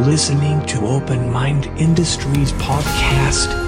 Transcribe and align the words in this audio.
listening 0.00 0.64
to 0.66 0.86
Open 0.86 1.30
Mind 1.30 1.66
Industries 1.78 2.52
podcast. 2.52 3.67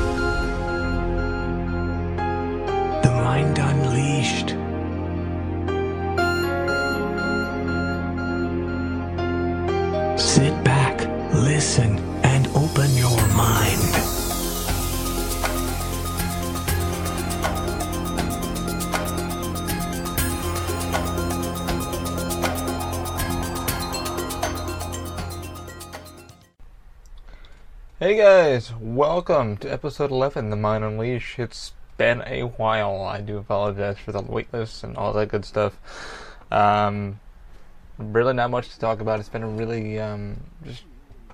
Hey 28.01 28.17
guys, 28.17 28.73
welcome 28.81 29.59
to 29.59 29.71
episode 29.71 30.11
11, 30.11 30.49
The 30.49 30.57
Mind 30.57 30.83
Unleashed. 30.85 31.39
It's 31.39 31.75
been 31.99 32.23
a 32.25 32.45
while. 32.45 33.03
I 33.03 33.21
do 33.21 33.37
apologize 33.37 33.99
for 33.99 34.11
the 34.11 34.23
waitlist 34.23 34.83
and 34.85 34.97
all 34.97 35.13
that 35.13 35.29
good 35.29 35.45
stuff. 35.45 35.77
Um, 36.51 37.21
really 37.99 38.33
not 38.33 38.51
much 38.51 38.71
to 38.71 38.79
talk 38.81 39.03
about. 39.03 39.21
It's 39.21 39.29
been 39.29 39.43
a 39.43 39.49
really, 39.49 40.01
um, 40.01 40.41
just 40.65 40.85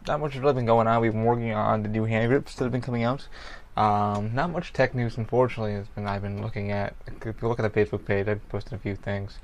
not 0.09 0.19
much 0.19 0.33
has 0.33 0.43
really 0.43 0.55
been 0.55 0.67
going 0.67 0.89
on. 0.89 1.01
We've 1.01 1.13
been 1.13 1.23
working 1.23 1.53
on 1.53 1.85
the 1.85 1.89
new 1.89 2.03
hand 2.03 2.31
grips 2.31 2.57
that 2.57 2.65
have 2.65 2.73
been 2.73 2.81
coming 2.81 3.05
out. 3.05 3.29
Um, 3.77 4.35
not 4.35 4.51
much 4.51 4.73
tech 4.73 4.93
news, 4.93 5.19
unfortunately. 5.19 5.75
It's 5.75 5.89
been, 5.91 6.09
I've 6.09 6.23
been 6.23 6.43
looking 6.43 6.73
at, 6.73 6.97
if 7.07 7.43
you 7.43 7.49
look 7.49 7.61
at 7.61 7.73
the 7.73 7.81
Facebook 7.81 8.05
page, 8.05 8.27
I've 8.27 8.49
posted 8.49 8.73
a 8.73 8.79
few 8.79 8.97
things. 8.97 9.39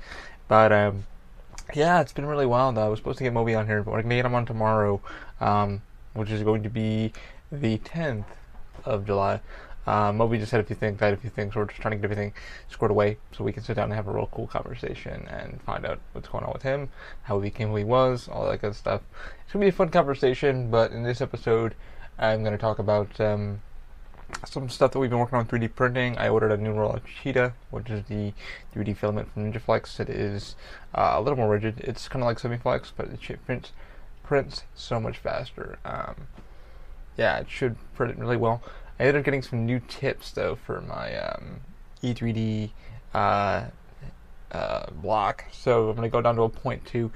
But, 0.49 0.73
um, 0.73 1.05
yeah, 1.73 2.01
it's 2.01 2.11
been 2.11 2.25
really 2.25 2.45
wild. 2.45 2.77
I 2.77 2.89
was 2.89 2.99
supposed 2.99 3.19
to 3.19 3.23
get 3.23 3.31
Moby 3.31 3.55
on 3.55 3.65
here, 3.65 3.81
but 3.81 3.91
we're 3.91 4.01
going 4.01 4.09
to 4.09 4.15
get 4.17 4.25
him 4.25 4.35
on 4.35 4.45
tomorrow. 4.45 5.01
Um, 5.39 5.83
which 6.13 6.29
is 6.29 6.43
going 6.43 6.63
to 6.63 6.69
be 6.69 7.11
the 7.51 7.77
10th 7.79 8.25
of 8.85 9.05
July. 9.05 9.39
Um, 9.85 10.17
Moby 10.17 10.37
just 10.37 10.51
had 10.51 10.61
a 10.61 10.63
few 10.63 10.75
things, 10.75 11.01
I 11.01 11.05
had 11.05 11.13
a 11.13 11.17
few 11.17 11.29
things. 11.29 11.55
We're 11.55 11.65
just 11.65 11.81
trying 11.81 11.91
to 11.91 11.97
get 11.97 12.05
everything 12.05 12.33
squared 12.69 12.91
away 12.91 13.17
so 13.35 13.43
we 13.43 13.51
can 13.51 13.63
sit 13.63 13.75
down 13.75 13.85
and 13.85 13.93
have 13.93 14.07
a 14.07 14.11
real 14.11 14.29
cool 14.31 14.47
conversation 14.47 15.27
and 15.27 15.61
find 15.63 15.85
out 15.85 15.99
what's 16.13 16.29
going 16.29 16.45
on 16.45 16.53
with 16.53 16.61
him, 16.61 16.89
how 17.23 17.39
he 17.39 17.49
became 17.49 17.69
who 17.69 17.75
he 17.75 17.83
was, 17.83 18.29
all 18.29 18.49
that 18.49 18.61
good 18.61 18.75
stuff. 18.75 19.01
It's 19.43 19.51
going 19.53 19.61
to 19.61 19.65
be 19.65 19.69
a 19.69 19.77
fun 19.77 19.89
conversation, 19.89 20.71
but 20.71 20.91
in 20.91 21.03
this 21.03 21.19
episode, 21.19 21.75
I'm 22.17 22.43
going 22.43 22.53
to 22.53 22.57
talk 22.57 22.79
about 22.79 23.19
um, 23.19 23.61
some 24.45 24.69
stuff 24.69 24.91
that 24.91 24.99
we've 24.99 25.09
been 25.09 25.19
working 25.19 25.37
on 25.37 25.45
3D 25.45 25.75
printing. 25.75 26.17
I 26.17 26.29
ordered 26.29 26.51
a 26.51 26.57
new 26.57 26.71
roll 26.71 26.93
of 26.93 27.01
Cheetah, 27.05 27.53
which 27.71 27.89
is 27.89 28.05
the 28.05 28.33
3D 28.73 28.95
filament 28.95 29.33
from 29.33 29.51
NinjaFlex. 29.51 29.99
It 29.99 30.09
is 30.09 30.55
uh, 30.95 31.13
a 31.15 31.21
little 31.21 31.37
more 31.37 31.49
rigid. 31.49 31.81
It's 31.81 32.07
kind 32.07 32.23
of 32.23 32.27
like 32.27 32.39
SemiFlex, 32.39 32.91
but 32.95 33.07
it 33.07 33.45
prints 33.45 33.73
prints 34.23 34.63
so 34.73 34.99
much 34.99 35.17
faster. 35.17 35.77
Um, 35.85 36.27
yeah, 37.17 37.37
it 37.39 37.49
should 37.49 37.75
print 37.93 38.11
it 38.11 38.17
really 38.17 38.37
well. 38.37 38.61
I 38.99 39.03
ended 39.03 39.17
up 39.17 39.25
getting 39.25 39.41
some 39.41 39.65
new 39.65 39.79
tips 39.87 40.31
though 40.31 40.55
for 40.55 40.81
my 40.81 41.15
um, 41.17 41.61
E3D 42.01 42.71
uh, 43.13 43.65
uh, 44.51 44.85
block, 44.91 45.45
so 45.51 45.89
I'm 45.89 45.95
gonna 45.95 46.09
go 46.09 46.21
down 46.21 46.35
to 46.35 46.43
a 46.43 46.49
point 46.49 46.85
two. 46.85 47.11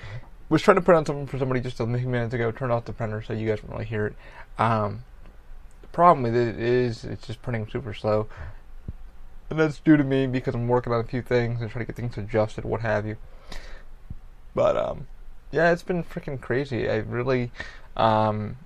Was 0.50 0.62
trying 0.62 0.76
to 0.76 0.82
print 0.82 0.98
on 0.98 1.06
something 1.06 1.28
for 1.28 1.38
somebody 1.38 1.60
just 1.60 1.80
a 1.80 1.86
few 1.86 2.08
minutes 2.08 2.34
ago. 2.34 2.52
Turned 2.52 2.72
off 2.72 2.86
the 2.86 2.94
printer 2.94 3.22
so 3.22 3.34
you 3.34 3.48
guys 3.48 3.62
won't 3.62 3.74
really 3.74 3.86
hear 3.86 4.08
it. 4.08 4.16
Um, 4.58 5.04
the 5.82 5.88
problem 5.90 6.24
with 6.24 6.36
it 6.36 6.60
is 6.60 7.04
it's 7.04 7.28
just 7.28 7.42
printing 7.42 7.68
super 7.70 7.94
slow, 7.94 8.28
and 9.50 9.60
that's 9.60 9.80
due 9.80 9.98
to 9.98 10.04
me 10.04 10.26
because 10.28 10.56
I'm 10.56 10.68
working 10.68 10.94
on 10.94 11.02
a 11.02 11.08
few 11.08 11.22
things 11.22 11.62
and 11.62 11.70
trying 11.70 11.86
to 11.86 11.92
get 11.92 11.96
things 11.96 12.18
adjusted, 12.18 12.66
what 12.66 12.82
have 12.82 13.06
you. 13.06 13.18
But 14.56 14.78
um, 14.78 15.08
yeah, 15.52 15.72
it's 15.72 15.84
been 15.84 16.04
freaking 16.04 16.40
crazy. 16.40 16.90
I 16.90 16.98
really, 16.98 17.52
um, 17.96 18.58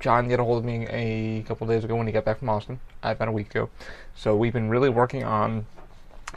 John 0.00 0.28
got 0.28 0.40
a 0.40 0.44
hold 0.44 0.58
of 0.58 0.64
me 0.64 0.86
a 0.88 1.42
couple 1.42 1.66
days 1.66 1.84
ago 1.84 1.96
when 1.96 2.06
he 2.06 2.12
got 2.12 2.24
back 2.24 2.38
from 2.38 2.48
Austin. 2.48 2.80
About 3.02 3.28
a 3.28 3.32
week 3.32 3.50
ago, 3.50 3.70
so 4.16 4.34
we've 4.34 4.52
been 4.52 4.68
really 4.68 4.88
working 4.88 5.22
on, 5.22 5.66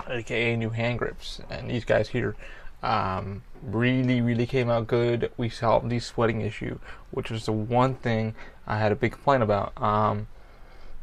aka 0.07 0.55
new 0.55 0.69
hand 0.69 0.99
grips, 0.99 1.41
and 1.49 1.71
these 1.71 1.85
guys 1.85 2.09
here, 2.09 2.35
um, 2.83 3.41
really, 3.63 4.21
really 4.21 4.45
came 4.45 4.69
out 4.69 4.87
good. 4.87 5.31
We 5.37 5.49
solved 5.49 5.89
the 5.89 5.99
sweating 5.99 6.41
issue, 6.41 6.77
which 7.09 7.31
was 7.31 7.45
the 7.45 7.51
one 7.51 7.95
thing 7.95 8.35
I 8.67 8.77
had 8.77 8.91
a 8.91 8.95
big 8.95 9.13
complaint 9.13 9.41
about. 9.43 9.73
Um, 9.81 10.27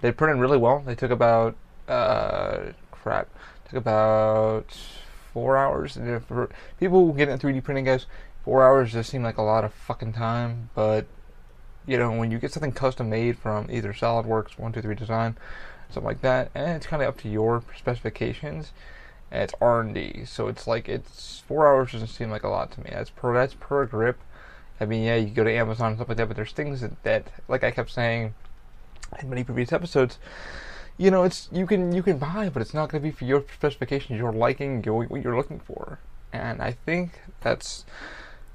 they 0.00 0.12
printed 0.12 0.40
really 0.40 0.58
well. 0.58 0.82
They 0.86 0.94
took 0.94 1.10
about, 1.10 1.56
uh, 1.88 2.72
crap, 2.92 3.28
took 3.64 3.78
about 3.78 4.76
four 5.32 5.56
hours. 5.56 5.98
People 6.78 7.12
getting 7.12 7.38
3D 7.38 7.62
printing, 7.62 7.84
guys, 7.84 8.06
four 8.48 8.66
hours 8.66 8.94
just 8.94 9.10
seemed 9.10 9.25
like 9.25 9.36
a 9.36 9.42
lot 9.42 9.62
of 9.62 9.75
fucking 9.75 10.14
time, 10.14 10.70
but 10.75 11.04
you 11.86 11.98
know, 11.98 12.10
when 12.12 12.31
you 12.31 12.38
get 12.38 12.50
something 12.50 12.72
custom 12.72 13.10
made 13.10 13.36
from 13.36 13.70
either 13.70 13.92
SolidWorks, 13.92 14.56
123 14.56 14.94
Design, 14.94 15.36
something 15.91 16.06
like 16.09 16.22
that, 16.22 16.50
and 16.54 16.70
it's 16.70 16.87
kind 16.87 17.03
of 17.03 17.10
up 17.10 17.19
to 17.19 17.28
your 17.28 17.62
specifications, 17.76 18.72
and 19.31 19.42
it's 19.42 19.53
R&D, 19.60 20.25
so 20.25 20.48
it's 20.48 20.66
like 20.66 20.88
it's 20.88 21.42
four 21.47 21.66
hours 21.66 21.92
doesn't 21.92 22.06
seem 22.08 22.31
like 22.31 22.42
a 22.42 22.48
lot 22.48 22.70
to 22.70 22.81
me. 22.81 22.88
That's 22.91 23.10
per 23.10 23.34
that's 23.34 23.53
per 23.53 23.84
grip. 23.84 24.19
I 24.81 24.87
mean, 24.87 25.04
yeah, 25.04 25.16
you 25.16 25.28
go 25.28 25.44
to 25.44 25.53
Amazon 25.53 25.88
and 25.88 25.98
stuff 25.98 26.08
like 26.08 26.16
that, 26.16 26.28
but 26.28 26.37
there's 26.37 26.53
things 26.53 26.81
that, 26.81 27.03
that 27.03 27.26
like 27.48 27.62
I 27.64 27.70
kept 27.70 27.91
saying 27.91 28.32
in 29.20 29.28
many 29.28 29.44
previous 29.44 29.75
episodes, 29.75 30.16
you 30.97 31.10
know, 31.10 31.25
it's 31.25 31.50
you 31.53 31.66
can 31.66 31.92
you 31.92 32.03
can 32.03 32.16
buy, 32.16 32.48
but 32.48 32.62
it's 32.62 32.72
not 32.72 32.88
going 32.88 33.03
to 33.03 33.06
be 33.06 33.14
for 33.14 33.26
your 33.26 33.44
specifications, 33.54 34.19
your 34.19 34.32
liking, 34.32 34.82
your, 34.84 35.04
what 35.04 35.22
you're 35.22 35.37
looking 35.37 35.60
for. 35.60 35.98
And 36.32 36.62
I 36.62 36.72
think 36.72 37.20
that's 37.42 37.84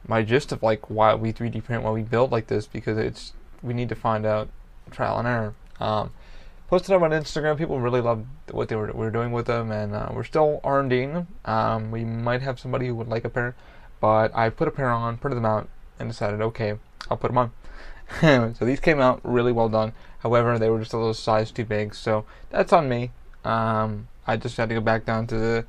my 0.08 0.24
gist 0.24 0.52
of 0.52 0.64
like 0.64 0.90
why 0.90 1.16
we 1.16 1.31
3D 1.31 1.64
print, 1.64 1.84
why 1.84 1.91
we 1.91 2.02
build 2.02 2.31
like 2.31 2.47
this, 2.47 2.68
because 2.68 2.97
it's 2.97 3.34
we 3.62 3.74
need 3.74 3.90
to 3.90 3.96
find 3.96 4.25
out 4.25 4.50
trial 4.91 5.18
and 5.19 5.28
error. 5.28 5.53
Um, 5.80 6.12
posted 6.68 6.94
them 6.94 7.03
on 7.03 7.12
Instagram. 7.12 7.58
People 7.58 7.80
really 7.80 8.02
loved 8.02 8.25
what 8.52 8.68
they 8.68 8.75
were, 8.75 8.88
we 8.88 8.94
were 8.94 9.12
doing 9.12 9.31
with 9.31 9.47
them, 9.47 9.72
and 9.72 9.94
uh, 9.96 10.09
we're 10.12 10.24
still 10.24 10.59
R&Ding. 10.64 11.28
Um, 11.46 11.91
we 11.91 12.03
might 12.03 12.41
have 12.41 12.59
somebody 12.59 12.88
who 12.88 12.96
would 12.96 13.08
like 13.08 13.25
a 13.25 13.30
pair, 13.30 13.56
but 14.00 14.36
I 14.36 14.50
put 14.50 14.68
a 14.68 14.72
pair 14.72 14.90
on, 14.90 15.18
printed 15.18 15.38
them 15.38 15.46
out, 15.46 15.69
and 16.00 16.09
decided, 16.09 16.41
okay, 16.41 16.75
I'll 17.09 17.18
put 17.18 17.30
them 17.30 17.38
on. 17.38 17.52
so 18.56 18.66
these 18.66 18.80
came 18.80 19.00
out 19.00 19.22
really 19.24 19.52
well 19.52 19.70
done. 19.70 19.94
However, 20.20 20.58
they 20.59 20.70
were 20.70 20.80
just 20.80 20.94
a 20.94 20.97
little 20.97 21.14
size 21.14 21.52
too 21.52 21.66
big, 21.66 21.96
so 21.96 22.25
that's 22.50 22.74
on 22.74 22.90
me. 22.90 23.12
Um, 23.46 24.08
I 24.25 24.38
just 24.38 24.58
had 24.58 24.70
to 24.70 24.75
go 24.75 24.81
back 24.81 25.06
down 25.06 25.28
to 25.28 25.38
the 25.38 25.66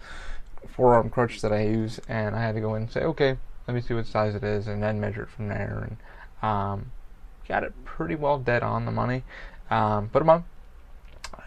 forearm 0.68 1.10
crutch 1.10 1.40
that 1.42 1.52
I 1.52 1.64
use, 1.64 2.00
and 2.08 2.34
I 2.34 2.40
had 2.40 2.54
to 2.54 2.60
go 2.60 2.74
in 2.74 2.82
and 2.82 2.90
say, 2.90 3.00
okay, 3.00 3.36
let 3.66 3.74
me 3.74 3.80
see 3.80 3.94
what 3.94 4.06
size 4.06 4.34
it 4.34 4.44
is, 4.44 4.66
and 4.66 4.82
then 4.82 5.00
measure 5.00 5.22
it 5.22 5.30
from 5.30 5.48
there. 5.48 5.88
And 5.88 6.48
um, 6.48 6.92
got 7.48 7.64
it 7.64 7.72
pretty 7.84 8.14
well 8.14 8.38
dead 8.38 8.62
on 8.62 8.84
the 8.84 8.92
money. 8.92 9.24
Um, 9.70 10.08
put 10.08 10.20
them 10.20 10.30
on, 10.30 10.44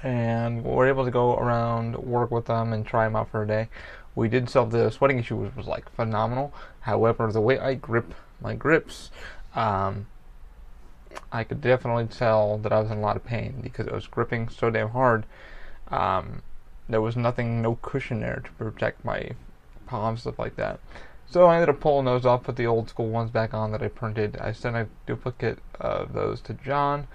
and 0.03 0.63
we 0.63 0.71
are 0.71 0.87
able 0.87 1.05
to 1.05 1.11
go 1.11 1.35
around, 1.35 1.95
work 1.97 2.31
with 2.31 2.45
them, 2.45 2.73
and 2.73 2.85
try 2.85 3.05
them 3.05 3.15
out 3.15 3.29
for 3.29 3.43
a 3.43 3.47
day. 3.47 3.69
We 4.15 4.29
did 4.29 4.49
solve 4.49 4.71
the 4.71 4.89
sweating 4.89 5.19
issue, 5.19 5.35
which 5.35 5.55
was 5.55 5.67
like 5.67 5.89
phenomenal. 5.95 6.53
However, 6.81 7.31
the 7.31 7.41
way 7.41 7.59
I 7.59 7.75
grip 7.75 8.13
my 8.41 8.55
grips, 8.55 9.11
um, 9.53 10.07
I 11.31 11.43
could 11.43 11.61
definitely 11.61 12.07
tell 12.07 12.57
that 12.59 12.71
I 12.71 12.79
was 12.79 12.89
in 12.89 12.97
a 12.97 13.01
lot 13.01 13.15
of 13.15 13.25
pain 13.25 13.59
because 13.61 13.87
I 13.87 13.93
was 13.93 14.07
gripping 14.07 14.49
so 14.49 14.69
damn 14.69 14.89
hard. 14.89 15.25
Um, 15.89 16.41
there 16.89 17.01
was 17.01 17.15
nothing, 17.15 17.61
no 17.61 17.75
cushion 17.75 18.21
there 18.21 18.41
to 18.43 18.51
protect 18.51 19.03
my 19.03 19.31
palms, 19.85 20.21
stuff 20.21 20.39
like 20.39 20.55
that. 20.55 20.79
So 21.29 21.47
I 21.47 21.55
ended 21.55 21.69
up 21.69 21.81
pulling 21.81 22.05
those 22.05 22.25
off, 22.25 22.43
put 22.43 22.55
the 22.55 22.67
old 22.67 22.89
school 22.89 23.09
ones 23.09 23.31
back 23.31 23.53
on 23.53 23.73
that 23.73 23.83
I 23.83 23.89
printed. 23.89 24.37
I 24.37 24.53
sent 24.53 24.77
a 24.77 24.87
duplicate 25.05 25.59
of 25.77 26.13
those 26.13 26.39
to 26.41 26.53
John 26.53 27.05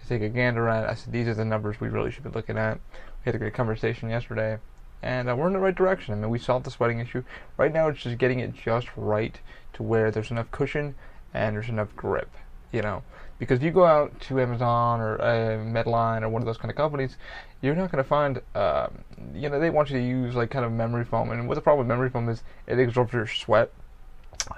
to 0.00 0.08
take 0.08 0.20
a 0.20 0.28
gander 0.28 0.68
at. 0.68 0.88
I 0.88 0.94
said, 0.94 1.12
these 1.12 1.26
are 1.26 1.34
the 1.34 1.44
numbers 1.46 1.80
we 1.80 1.88
really 1.88 2.10
should 2.10 2.24
be 2.24 2.30
looking 2.30 2.58
at. 2.58 2.78
We 2.94 3.24
had 3.24 3.34
a 3.34 3.38
great 3.38 3.54
conversation 3.54 4.10
yesterday, 4.10 4.58
and 5.02 5.30
uh, 5.30 5.34
we're 5.34 5.46
in 5.46 5.54
the 5.54 5.58
right 5.58 5.74
direction. 5.74 6.12
I 6.12 6.18
mean, 6.18 6.28
we 6.28 6.38
solved 6.38 6.66
the 6.66 6.70
sweating 6.70 6.98
issue. 6.98 7.24
Right 7.56 7.72
now, 7.72 7.88
it's 7.88 8.02
just 8.02 8.18
getting 8.18 8.40
it 8.40 8.52
just 8.52 8.88
right 8.94 9.40
to 9.72 9.82
where 9.82 10.10
there's 10.10 10.30
enough 10.30 10.50
cushion 10.50 10.94
and 11.32 11.56
there's 11.56 11.70
enough 11.70 11.96
grip, 11.96 12.30
you 12.72 12.82
know. 12.82 13.02
Because 13.38 13.58
if 13.58 13.64
you 13.64 13.72
go 13.72 13.84
out 13.84 14.20
to 14.22 14.40
Amazon 14.40 15.00
or 15.00 15.20
uh, 15.20 15.58
Medline 15.64 16.22
or 16.22 16.28
one 16.28 16.42
of 16.42 16.46
those 16.46 16.58
kind 16.58 16.70
of 16.70 16.76
companies, 16.76 17.16
you're 17.60 17.74
not 17.74 17.90
going 17.90 18.02
to 18.02 18.08
find, 18.08 18.40
um, 18.54 18.98
you 19.34 19.48
know, 19.48 19.58
they 19.58 19.70
want 19.70 19.90
you 19.90 19.98
to 19.98 20.04
use 20.04 20.34
like 20.34 20.50
kind 20.50 20.64
of 20.64 20.70
memory 20.70 21.04
foam. 21.04 21.30
And 21.30 21.48
what 21.48 21.56
the 21.56 21.60
problem 21.60 21.86
with 21.86 21.92
memory 21.92 22.08
foam 22.08 22.28
is 22.28 22.42
it 22.66 22.78
absorbs 22.78 23.12
your 23.12 23.26
sweat 23.26 23.72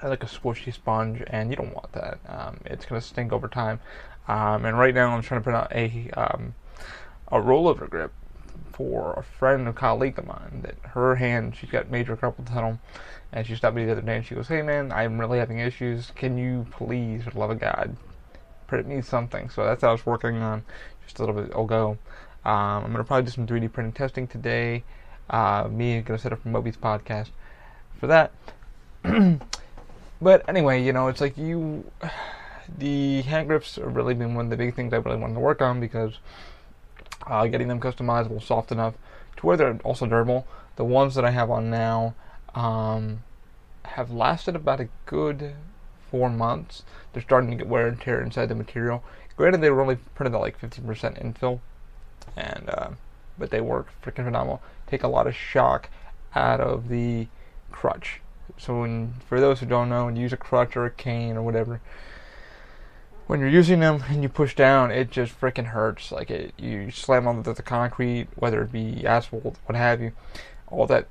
like 0.03 0.23
a 0.23 0.27
squishy 0.27 0.73
sponge, 0.73 1.23
and 1.27 1.49
you 1.49 1.55
don't 1.55 1.73
want 1.73 1.91
that. 1.93 2.19
Um, 2.27 2.59
it's 2.65 2.85
going 2.85 2.99
to 2.99 3.05
stink 3.05 3.31
over 3.31 3.47
time. 3.47 3.79
Um, 4.27 4.65
and 4.65 4.77
right 4.77 4.93
now, 4.93 5.09
I'm 5.09 5.21
trying 5.21 5.41
to 5.41 5.43
put 5.43 5.53
out 5.53 5.71
a 5.71 6.09
um, 6.11 6.55
a 7.31 7.37
rollover 7.37 7.89
grip 7.89 8.11
for 8.71 9.13
a 9.13 9.23
friend, 9.23 9.67
a 9.67 9.73
colleague 9.73 10.19
of 10.19 10.27
mine. 10.27 10.61
That 10.63 10.75
her 10.89 11.15
hand, 11.15 11.55
she's 11.55 11.69
got 11.69 11.89
major 11.89 12.15
carpal 12.17 12.45
tunnel, 12.45 12.79
and 13.31 13.45
she 13.45 13.55
stopped 13.55 13.75
me 13.75 13.85
the 13.85 13.93
other 13.93 14.01
day 14.01 14.17
and 14.17 14.25
she 14.25 14.35
goes, 14.35 14.47
"Hey 14.47 14.61
man, 14.61 14.91
I'm 14.91 15.19
really 15.19 15.39
having 15.39 15.59
issues. 15.59 16.11
Can 16.15 16.37
you 16.37 16.65
please, 16.71 17.23
for 17.23 17.31
the 17.31 17.39
love 17.39 17.51
of 17.51 17.59
God, 17.59 17.95
print 18.67 18.87
me 18.87 19.01
something?" 19.01 19.49
So 19.49 19.65
that's 19.65 19.81
how 19.81 19.89
I 19.89 19.91
was 19.91 20.05
working 20.05 20.37
on 20.37 20.63
just 21.05 21.19
a 21.19 21.25
little 21.25 21.41
bit 21.41 21.51
ago. 21.51 21.97
Um, 22.45 22.85
I'm 22.85 22.91
gonna 22.91 23.03
probably 23.03 23.25
do 23.25 23.31
some 23.31 23.47
3D 23.47 23.67
printing 23.71 23.93
testing 23.93 24.27
today. 24.27 24.83
Uh, 25.29 25.67
me 25.71 26.01
gonna 26.01 26.19
set 26.19 26.33
up 26.33 26.41
for 26.41 26.49
Moby's 26.49 26.77
podcast 26.77 27.29
for 27.99 28.07
that. 28.07 28.31
but 30.21 30.47
anyway, 30.47 30.83
you 30.83 30.93
know, 30.93 31.07
it's 31.07 31.21
like 31.21 31.37
you 31.37 31.89
the 32.77 33.21
hand 33.23 33.47
grips 33.47 33.75
have 33.75 33.95
really 33.95 34.13
been 34.13 34.35
one 34.35 34.45
of 34.45 34.51
the 34.51 34.57
big 34.57 34.75
things 34.75 34.93
I 34.93 34.97
really 34.97 35.17
wanted 35.17 35.35
to 35.35 35.39
work 35.39 35.61
on 35.61 35.79
because 35.79 36.19
uh, 37.27 37.45
getting 37.47 37.67
them 37.67 37.79
customizable, 37.79 38.41
soft 38.41 38.71
enough 38.71 38.95
to 39.37 39.45
where 39.45 39.57
they're 39.57 39.79
also 39.83 40.05
durable. 40.05 40.47
The 40.75 40.83
ones 40.83 41.15
that 41.15 41.25
I 41.25 41.31
have 41.31 41.49
on 41.49 41.69
now 41.69 42.15
um, 42.53 43.23
have 43.83 44.11
lasted 44.11 44.55
about 44.55 44.79
a 44.79 44.89
good 45.05 45.53
four 46.09 46.29
months. 46.29 46.83
They're 47.13 47.21
starting 47.21 47.49
to 47.51 47.57
get 47.57 47.67
wear 47.67 47.87
and 47.87 47.99
tear 47.99 48.21
inside 48.21 48.47
the 48.47 48.55
material. 48.55 49.03
Granted, 49.37 49.61
they 49.61 49.69
were 49.69 49.81
only 49.81 49.97
printed 50.15 50.35
at 50.35 50.41
like 50.41 50.59
15% 50.59 50.85
infill, 51.21 51.59
and 52.37 52.69
uh, 52.69 52.89
but 53.37 53.51
they 53.51 53.61
work 53.61 53.87
freaking 54.03 54.25
phenomenal. 54.25 54.61
Take 54.87 55.03
a 55.03 55.07
lot 55.07 55.27
of 55.27 55.35
shock 55.35 55.89
out 56.33 56.59
of 56.59 56.87
the 56.89 57.27
crutch. 57.71 58.21
So 58.57 58.81
when, 58.81 59.15
for 59.27 59.39
those 59.39 59.59
who 59.59 59.65
don't 59.65 59.89
know, 59.89 60.05
when 60.05 60.15
you 60.15 60.21
use 60.21 60.33
a 60.33 60.37
crutch 60.37 60.77
or 60.77 60.85
a 60.85 60.91
cane 60.91 61.35
or 61.35 61.41
whatever, 61.41 61.81
when 63.27 63.39
you're 63.39 63.49
using 63.49 63.79
them 63.79 64.03
and 64.07 64.21
you 64.21 64.29
push 64.29 64.55
down, 64.55 64.91
it 64.91 65.09
just 65.11 65.39
freaking 65.39 65.67
hurts. 65.67 66.11
Like 66.11 66.29
it, 66.29 66.53
you 66.57 66.91
slam 66.91 67.27
on 67.27 67.43
the, 67.43 67.53
the 67.53 67.63
concrete, 67.63 68.27
whether 68.35 68.61
it 68.61 68.71
be 68.71 69.05
asphalt, 69.05 69.57
what 69.65 69.75
have 69.75 70.01
you. 70.01 70.11
All 70.67 70.87
that 70.87 71.07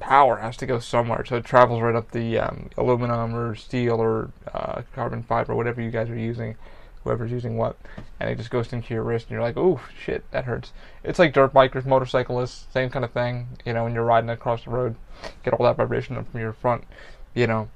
power 0.00 0.38
has 0.38 0.56
to 0.56 0.66
go 0.66 0.80
somewhere, 0.80 1.24
so 1.24 1.36
it 1.36 1.44
travels 1.44 1.80
right 1.80 1.94
up 1.94 2.10
the 2.10 2.38
um, 2.38 2.70
aluminum 2.76 3.34
or 3.34 3.54
steel 3.54 4.00
or 4.00 4.30
uh, 4.52 4.82
carbon 4.94 5.22
fiber, 5.22 5.54
whatever 5.54 5.80
you 5.80 5.90
guys 5.90 6.10
are 6.10 6.18
using, 6.18 6.56
whoever's 7.04 7.30
using 7.30 7.56
what, 7.56 7.76
and 8.18 8.28
it 8.28 8.36
just 8.36 8.50
goes 8.50 8.72
into 8.72 8.94
your 8.94 9.04
wrist, 9.04 9.26
and 9.26 9.32
you're 9.32 9.42
like, 9.42 9.56
"Ooh, 9.56 9.80
shit, 9.96 10.28
that 10.32 10.44
hurts." 10.44 10.72
It's 11.04 11.18
like 11.18 11.32
dirt 11.32 11.54
bikers, 11.54 11.86
motorcyclists, 11.86 12.66
same 12.72 12.90
kind 12.90 13.04
of 13.04 13.12
thing. 13.12 13.48
You 13.64 13.72
know, 13.72 13.84
when 13.84 13.94
you're 13.94 14.04
riding 14.04 14.30
across 14.30 14.64
the 14.64 14.70
road, 14.70 14.96
get 15.44 15.54
all 15.54 15.64
that 15.66 15.76
vibration 15.76 16.22
from 16.24 16.40
your 16.40 16.52
front, 16.52 16.84
you 17.34 17.46
know, 17.46 17.68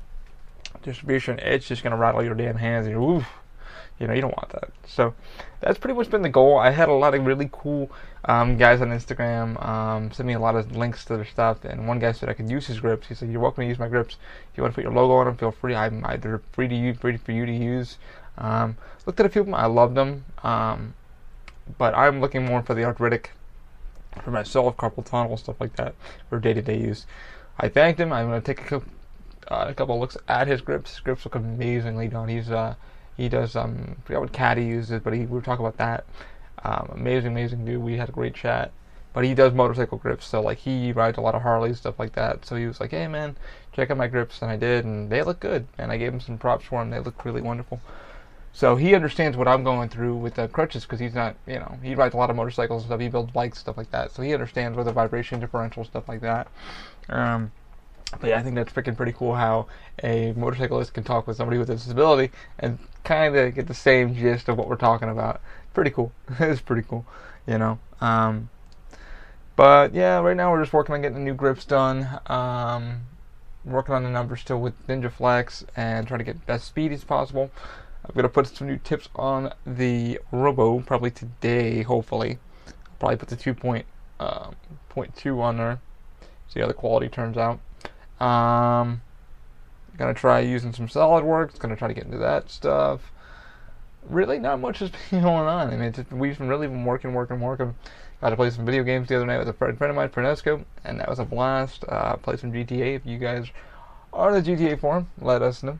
distribution. 0.82 1.38
It's 1.40 1.66
just 1.66 1.82
gonna 1.82 1.96
rattle 1.96 2.22
your 2.22 2.34
damn 2.34 2.56
hands, 2.56 2.86
and 2.86 2.96
oof. 2.96 3.26
You 3.98 4.06
know, 4.06 4.12
you 4.12 4.20
don't 4.20 4.36
want 4.36 4.50
that. 4.50 4.70
So 4.86 5.14
that's 5.60 5.78
pretty 5.78 5.96
much 5.96 6.10
been 6.10 6.20
the 6.20 6.28
goal. 6.28 6.58
I 6.58 6.70
had 6.70 6.90
a 6.90 6.92
lot 6.92 7.14
of 7.14 7.24
really 7.24 7.48
cool 7.50 7.90
um, 8.26 8.58
guys 8.58 8.82
on 8.82 8.88
Instagram 8.90 9.64
um, 9.66 10.12
send 10.12 10.26
me 10.26 10.34
a 10.34 10.38
lot 10.38 10.54
of 10.54 10.76
links 10.76 11.06
to 11.06 11.16
their 11.16 11.24
stuff, 11.24 11.64
and 11.64 11.88
one 11.88 11.98
guy 11.98 12.12
said 12.12 12.28
I 12.28 12.34
could 12.34 12.50
use 12.50 12.66
his 12.66 12.80
grips. 12.80 13.06
He 13.06 13.14
said, 13.14 13.30
"You're 13.30 13.40
welcome 13.40 13.62
to 13.62 13.68
use 13.68 13.78
my 13.78 13.88
grips. 13.88 14.16
If 14.52 14.58
you 14.58 14.62
want 14.62 14.74
to 14.74 14.76
put 14.76 14.84
your 14.84 14.92
logo 14.92 15.14
on 15.14 15.26
them, 15.26 15.36
feel 15.36 15.50
free. 15.50 15.74
I'm 15.74 16.04
either 16.04 16.42
free 16.52 16.68
to 16.68 16.74
use, 16.74 16.98
free 16.98 17.16
for 17.16 17.32
you 17.32 17.46
to 17.46 17.52
use." 17.52 17.96
Um, 18.36 18.76
looked 19.06 19.18
at 19.18 19.26
a 19.26 19.28
few 19.30 19.40
of 19.40 19.46
them. 19.46 19.54
I 19.54 19.64
loved 19.64 19.94
them, 19.94 20.26
um, 20.42 20.92
but 21.78 21.94
I'm 21.94 22.20
looking 22.20 22.44
more 22.44 22.62
for 22.62 22.74
the 22.74 22.84
arthritic 22.84 23.30
for 24.22 24.30
myself, 24.30 24.76
carpal 24.76 25.04
tunnel 25.04 25.36
stuff 25.36 25.60
like 25.60 25.76
that 25.76 25.94
for 26.28 26.38
day-to-day 26.38 26.78
use. 26.78 27.06
I 27.58 27.68
thanked 27.68 28.00
him. 28.00 28.12
I'm 28.12 28.28
going 28.28 28.40
to 28.40 28.54
take 28.54 28.70
a 28.70 28.82
uh, 29.48 29.66
a 29.68 29.74
couple 29.74 29.98
looks 29.98 30.16
at 30.28 30.46
his 30.46 30.60
grips. 30.60 30.90
His 30.90 31.00
grips 31.00 31.24
look 31.24 31.34
amazingly 31.34 32.08
done. 32.08 32.28
He's 32.28 32.50
uh, 32.50 32.74
he 33.16 33.28
does 33.28 33.56
um, 33.56 33.96
I 33.98 34.06
forgot 34.06 34.20
what 34.20 34.32
CAD 34.32 34.58
he 34.58 34.64
uses, 34.64 35.00
but 35.00 35.12
he 35.12 35.20
we 35.20 35.26
were 35.26 35.42
talking 35.42 35.64
about 35.64 35.78
that. 35.78 36.04
Um, 36.64 36.90
amazing, 36.94 37.32
amazing 37.32 37.64
dude. 37.64 37.82
We 37.82 37.96
had 37.96 38.08
a 38.08 38.12
great 38.12 38.34
chat. 38.34 38.72
But 39.12 39.24
he 39.24 39.32
does 39.32 39.54
motorcycle 39.54 39.96
grips, 39.96 40.26
so 40.26 40.42
like 40.42 40.58
he 40.58 40.92
rides 40.92 41.16
a 41.16 41.22
lot 41.22 41.34
of 41.34 41.40
Harley 41.40 41.72
stuff 41.72 41.98
like 41.98 42.12
that. 42.16 42.44
So 42.44 42.54
he 42.54 42.66
was 42.66 42.80
like, 42.80 42.90
"Hey 42.90 43.08
man, 43.08 43.34
check 43.72 43.90
out 43.90 43.96
my 43.96 44.08
grips," 44.08 44.42
and 44.42 44.50
I 44.50 44.56
did, 44.56 44.84
and 44.84 45.10
they 45.10 45.22
look 45.22 45.40
good. 45.40 45.66
And 45.78 45.90
I 45.90 45.96
gave 45.96 46.12
him 46.12 46.20
some 46.20 46.36
props 46.36 46.66
for 46.66 46.80
them. 46.80 46.90
They 46.90 46.98
look 47.00 47.24
really 47.24 47.40
wonderful. 47.40 47.80
So 48.56 48.76
he 48.76 48.94
understands 48.94 49.36
what 49.36 49.48
I'm 49.48 49.64
going 49.64 49.90
through 49.90 50.16
with 50.16 50.34
the 50.34 50.48
crutches 50.48 50.84
because 50.84 50.98
he's 50.98 51.14
not, 51.14 51.36
you 51.46 51.58
know, 51.58 51.78
he 51.82 51.94
rides 51.94 52.14
a 52.14 52.16
lot 52.16 52.30
of 52.30 52.36
motorcycles 52.36 52.82
and 52.82 52.88
stuff. 52.88 53.00
He 53.00 53.08
builds 53.08 53.30
bikes, 53.30 53.58
stuff 53.58 53.76
like 53.76 53.90
that. 53.90 54.12
So 54.12 54.22
he 54.22 54.32
understands 54.32 54.78
with 54.78 54.86
the 54.86 54.92
vibration 54.92 55.40
differential 55.40 55.84
stuff 55.84 56.08
like 56.08 56.22
that. 56.22 56.48
Um, 57.10 57.52
but 58.12 58.30
yeah, 58.30 58.38
I 58.38 58.42
think 58.42 58.54
that's 58.54 58.72
freaking 58.72 58.96
pretty 58.96 59.12
cool 59.12 59.34
how 59.34 59.66
a 60.02 60.32
motorcyclist 60.32 60.94
can 60.94 61.04
talk 61.04 61.26
with 61.26 61.36
somebody 61.36 61.58
with 61.58 61.70
a 61.70 61.74
disability 61.74 62.32
and 62.58 62.78
kind 63.04 63.34
of 63.34 63.54
get 63.54 63.66
the 63.66 63.74
same 63.74 64.14
gist 64.14 64.48
of 64.48 64.56
what 64.56 64.68
we're 64.68 64.76
talking 64.76 65.08
about. 65.08 65.40
Pretty 65.74 65.90
cool. 65.90 66.12
it's 66.40 66.60
pretty 66.60 66.86
cool, 66.88 67.04
you 67.46 67.58
know. 67.58 67.78
Um, 68.00 68.48
but 69.56 69.94
yeah, 69.94 70.18
right 70.18 70.36
now 70.36 70.52
we're 70.52 70.62
just 70.62 70.72
working 70.72 70.94
on 70.94 71.02
getting 71.02 71.18
the 71.18 71.24
new 71.24 71.34
grips 71.34 71.64
done. 71.64 72.20
Um, 72.26 73.02
working 73.64 73.94
on 73.94 74.04
the 74.04 74.10
numbers 74.10 74.40
still 74.40 74.60
with 74.60 74.86
NinjaFlex 74.86 75.64
and 75.74 76.06
trying 76.06 76.18
to 76.18 76.24
get 76.24 76.46
best 76.46 76.66
speed 76.66 76.92
as 76.92 77.04
possible. 77.04 77.50
I'm 78.04 78.14
gonna 78.14 78.28
put 78.28 78.46
some 78.46 78.68
new 78.68 78.76
tips 78.76 79.08
on 79.16 79.52
the 79.66 80.20
Robo 80.30 80.80
probably 80.80 81.10
today, 81.10 81.82
hopefully. 81.82 82.38
I'll 82.68 82.74
probably 83.00 83.16
put 83.16 83.28
the 83.28 83.36
2.2 83.36 83.84
um, 85.30 85.40
on 85.40 85.56
there. 85.56 85.80
See 86.48 86.60
how 86.60 86.68
the 86.68 86.74
quality 86.74 87.08
turns 87.08 87.36
out. 87.36 87.58
Um, 88.20 89.02
gonna 89.96 90.14
try 90.14 90.40
using 90.40 90.72
some 90.72 90.88
SolidWorks. 90.88 91.58
Gonna 91.58 91.76
try 91.76 91.88
to 91.88 91.94
get 91.94 92.04
into 92.04 92.18
that 92.18 92.50
stuff. 92.50 93.12
Really, 94.08 94.38
not 94.38 94.60
much 94.60 94.78
has 94.78 94.90
been 95.10 95.22
going 95.22 95.48
on. 95.48 95.72
I 95.72 95.76
mean, 95.76 95.92
just, 95.92 96.12
we've 96.12 96.40
really 96.40 96.66
been 96.66 96.84
working, 96.84 97.12
working, 97.14 97.40
working. 97.40 97.74
Got 98.20 98.30
to 98.30 98.36
play 98.36 98.48
some 98.50 98.64
video 98.64 98.82
games 98.82 99.08
the 99.08 99.16
other 99.16 99.26
night 99.26 99.38
with 99.38 99.48
a 99.48 99.52
friend, 99.52 99.78
of 99.78 99.94
mine, 99.94 100.08
Francesco, 100.08 100.64
and 100.84 100.98
that 101.00 101.08
was 101.08 101.18
a 101.18 101.24
blast. 101.24 101.84
Uh, 101.86 102.16
play 102.16 102.36
some 102.36 102.50
GTA. 102.50 102.96
If 102.96 103.04
you 103.04 103.18
guys 103.18 103.48
are 104.12 104.40
the 104.40 104.40
GTA 104.40 104.80
forum, 104.80 105.10
let 105.20 105.42
us 105.42 105.62
know. 105.62 105.78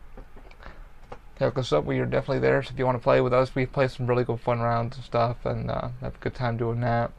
Hook 1.38 1.56
us 1.56 1.72
up. 1.72 1.84
We 1.84 1.98
are 1.98 2.06
definitely 2.06 2.40
there. 2.40 2.62
So 2.62 2.72
if 2.72 2.78
you 2.78 2.84
want 2.84 2.98
to 2.98 3.02
play 3.02 3.22
with 3.22 3.32
us, 3.32 3.54
we 3.54 3.64
play 3.64 3.88
some 3.88 4.06
really 4.06 4.24
good 4.24 4.40
fun 4.40 4.60
rounds 4.60 4.96
and 4.96 5.04
stuff, 5.04 5.46
and 5.46 5.70
uh, 5.70 5.88
have 6.02 6.14
a 6.14 6.18
good 6.18 6.34
time 6.34 6.58
doing 6.58 6.80
that. 6.80 7.10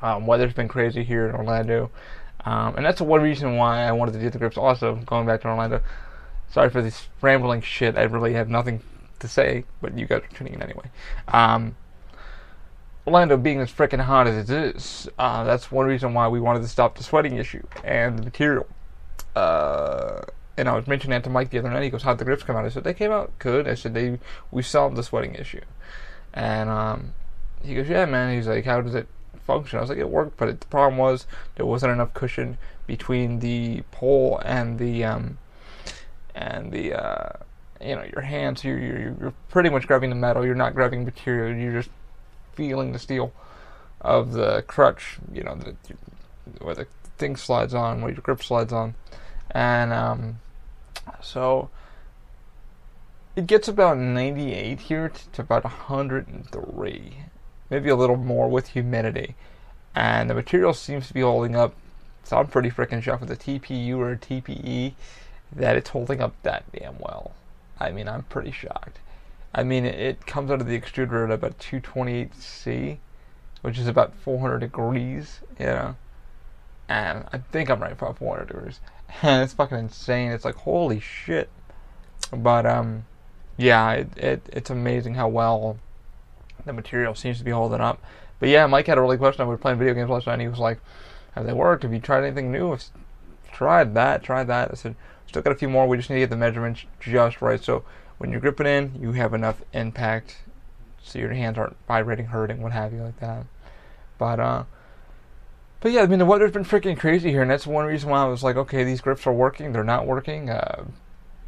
Um, 0.00 0.26
weather's 0.26 0.54
been 0.54 0.68
crazy 0.68 1.04
here 1.04 1.28
in 1.28 1.34
Orlando. 1.34 1.90
Um, 2.44 2.76
and 2.76 2.84
that's 2.84 3.00
one 3.00 3.22
reason 3.22 3.56
why 3.56 3.82
I 3.84 3.92
wanted 3.92 4.12
to 4.12 4.20
do 4.20 4.30
the 4.30 4.38
grips 4.38 4.56
also, 4.56 4.96
going 5.06 5.26
back 5.26 5.42
to 5.42 5.48
Orlando. 5.48 5.82
Sorry 6.50 6.70
for 6.70 6.82
this 6.82 7.08
rambling 7.20 7.62
shit. 7.62 7.96
I 7.96 8.02
really 8.02 8.34
have 8.34 8.48
nothing 8.48 8.82
to 9.20 9.28
say, 9.28 9.64
but 9.80 9.96
you 9.96 10.06
guys 10.06 10.22
are 10.22 10.36
tuning 10.36 10.54
in 10.54 10.62
anyway. 10.62 10.90
Um, 11.28 11.76
Orlando 13.06 13.36
being 13.36 13.60
as 13.60 13.72
freaking 13.72 14.00
hot 14.00 14.26
as 14.26 14.50
it 14.50 14.54
is, 14.54 15.08
uh, 15.18 15.44
that's 15.44 15.72
one 15.72 15.86
reason 15.86 16.14
why 16.14 16.28
we 16.28 16.40
wanted 16.40 16.62
to 16.62 16.68
stop 16.68 16.96
the 16.96 17.02
sweating 17.02 17.36
issue 17.36 17.62
and 17.84 18.18
the 18.18 18.22
material. 18.22 18.66
Uh, 19.34 20.20
and 20.56 20.68
I 20.68 20.76
was 20.76 20.86
mentioning 20.86 21.12
that 21.12 21.24
to 21.24 21.30
Mike 21.30 21.50
the 21.50 21.58
other 21.58 21.70
night. 21.70 21.82
He 21.82 21.90
goes, 21.90 22.02
"How'd 22.02 22.18
the 22.18 22.24
grips 22.24 22.42
come 22.42 22.56
out?" 22.56 22.64
I 22.64 22.68
said, 22.68 22.84
"They 22.84 22.94
came 22.94 23.10
out 23.10 23.32
good." 23.38 23.66
I 23.66 23.74
said, 23.74 23.94
"They 23.94 24.18
we 24.50 24.62
solved 24.62 24.96
the 24.96 25.02
sweating 25.02 25.34
issue," 25.34 25.62
and 26.34 26.68
um, 26.68 27.14
he 27.64 27.74
goes, 27.74 27.88
"Yeah, 27.88 28.04
man." 28.04 28.36
He's 28.36 28.46
like, 28.46 28.64
"How 28.64 28.80
does 28.80 28.94
it 28.94 29.08
function. 29.46 29.78
I 29.78 29.82
was 29.82 29.90
like, 29.90 29.98
it 29.98 30.08
worked, 30.08 30.36
but 30.36 30.48
it, 30.48 30.60
the 30.60 30.66
problem 30.66 30.98
was 30.98 31.26
there 31.56 31.66
wasn't 31.66 31.92
enough 31.92 32.14
cushion 32.14 32.58
between 32.86 33.40
the 33.40 33.82
pole 33.90 34.40
and 34.44 34.78
the 34.78 35.04
um, 35.04 35.38
and 36.34 36.72
the 36.72 36.94
uh, 36.94 37.32
you 37.80 37.94
know 37.94 38.04
your 38.12 38.22
hands. 38.22 38.64
You're, 38.64 38.78
you're 38.78 39.16
you're 39.20 39.34
pretty 39.48 39.70
much 39.70 39.86
grabbing 39.86 40.10
the 40.10 40.16
metal. 40.16 40.44
You're 40.44 40.54
not 40.54 40.74
grabbing 40.74 41.04
material. 41.04 41.56
You're 41.56 41.80
just 41.82 41.90
feeling 42.54 42.92
the 42.92 42.98
steel 42.98 43.32
of 44.00 44.32
the 44.32 44.62
crutch. 44.66 45.18
You 45.32 45.44
know, 45.44 45.54
the, 45.56 45.74
where 46.60 46.74
the 46.74 46.86
thing 47.18 47.36
slides 47.36 47.74
on, 47.74 48.02
where 48.02 48.12
your 48.12 48.22
grip 48.22 48.42
slides 48.42 48.72
on, 48.72 48.94
and 49.50 49.92
um, 49.92 50.40
so 51.20 51.70
it 53.34 53.46
gets 53.46 53.68
about 53.68 53.96
98 53.96 54.80
here 54.80 55.10
to 55.32 55.42
about 55.42 55.64
103 55.64 57.16
maybe 57.72 57.88
a 57.88 57.96
little 57.96 58.18
more 58.18 58.48
with 58.48 58.68
humidity. 58.68 59.34
And 59.94 60.28
the 60.28 60.34
material 60.34 60.74
seems 60.74 61.08
to 61.08 61.14
be 61.14 61.22
holding 61.22 61.56
up. 61.56 61.74
So 62.22 62.36
I'm 62.36 62.46
pretty 62.46 62.70
freaking 62.70 63.02
shocked 63.02 63.22
with 63.22 63.30
a 63.30 63.36
TPU 63.36 63.96
or 63.96 64.12
a 64.12 64.16
TPE 64.18 64.92
that 65.56 65.76
it's 65.76 65.88
holding 65.88 66.20
up 66.20 66.34
that 66.42 66.70
damn 66.72 66.98
well. 66.98 67.32
I 67.80 67.90
mean, 67.90 68.08
I'm 68.08 68.24
pretty 68.24 68.52
shocked. 68.52 68.98
I 69.54 69.62
mean, 69.62 69.86
it, 69.86 70.26
comes 70.26 70.50
out 70.50 70.60
of 70.60 70.66
the 70.66 70.78
extruder 70.78 71.24
at 71.24 71.30
about 71.30 71.58
228C, 71.58 72.98
which 73.62 73.78
is 73.78 73.86
about 73.86 74.14
400 74.16 74.58
degrees, 74.58 75.40
you 75.58 75.66
know. 75.66 75.96
And 76.90 77.24
I 77.32 77.38
think 77.38 77.70
I'm 77.70 77.80
right 77.80 77.92
about 77.92 78.18
400 78.18 78.48
degrees. 78.48 78.80
And 79.22 79.42
it's 79.42 79.52
fucking 79.52 79.78
insane. 79.78 80.30
It's 80.32 80.44
like, 80.44 80.54
holy 80.54 81.00
shit. 81.00 81.50
But, 82.34 82.64
um, 82.64 83.04
yeah, 83.58 83.92
it, 83.92 84.16
it 84.16 84.48
it's 84.50 84.70
amazing 84.70 85.14
how 85.14 85.28
well 85.28 85.78
the 86.64 86.72
material 86.72 87.14
seems 87.14 87.38
to 87.38 87.44
be 87.44 87.50
holding 87.50 87.80
up. 87.80 88.02
But 88.40 88.48
yeah, 88.48 88.66
Mike 88.66 88.86
had 88.86 88.98
a 88.98 89.00
really 89.00 89.18
question. 89.18 89.42
I 89.42 89.44
was 89.44 89.60
playing 89.60 89.78
video 89.78 89.94
games 89.94 90.10
last 90.10 90.26
night, 90.26 90.34
and 90.34 90.42
he 90.42 90.48
was 90.48 90.58
like, 90.58 90.80
"Have 91.32 91.46
they 91.46 91.52
worked? 91.52 91.82
Have 91.84 91.92
you 91.92 92.00
tried 92.00 92.24
anything 92.24 92.50
new?" 92.50 92.72
I've 92.72 92.90
tried 93.52 93.94
that, 93.94 94.22
tried 94.22 94.48
that. 94.48 94.70
I 94.70 94.74
said, 94.74 94.96
"Still 95.26 95.42
got 95.42 95.52
a 95.52 95.56
few 95.56 95.68
more. 95.68 95.86
We 95.86 95.96
just 95.96 96.10
need 96.10 96.16
to 96.16 96.20
get 96.20 96.30
the 96.30 96.36
measurements 96.36 96.84
just 97.00 97.40
right. 97.40 97.62
So 97.62 97.84
when 98.18 98.30
you're 98.30 98.40
gripping 98.40 98.66
in, 98.66 98.98
you 99.00 99.12
have 99.12 99.34
enough 99.34 99.62
impact, 99.72 100.38
so 101.02 101.18
your 101.18 101.32
hands 101.32 101.58
aren't 101.58 101.76
vibrating, 101.86 102.26
hurting, 102.26 102.62
what 102.62 102.72
have 102.72 102.92
you, 102.92 103.02
like 103.02 103.20
that." 103.20 103.46
But 104.18 104.40
uh, 104.40 104.64
but 105.82 105.90
yeah, 105.90 106.02
I 106.02 106.06
mean 106.06 106.20
the 106.20 106.24
weather's 106.26 106.52
been 106.52 106.64
freaking 106.64 106.98
crazy 106.98 107.30
here, 107.30 107.42
and 107.42 107.50
that's 107.50 107.66
one 107.66 107.86
reason 107.86 108.08
why 108.08 108.22
I 108.22 108.26
was 108.26 108.44
like, 108.44 108.56
okay, 108.56 108.84
these 108.84 109.00
grips 109.00 109.26
are 109.26 109.32
working. 109.32 109.72
They're 109.72 109.82
not 109.82 110.06
working. 110.06 110.48
Uh, 110.48 110.84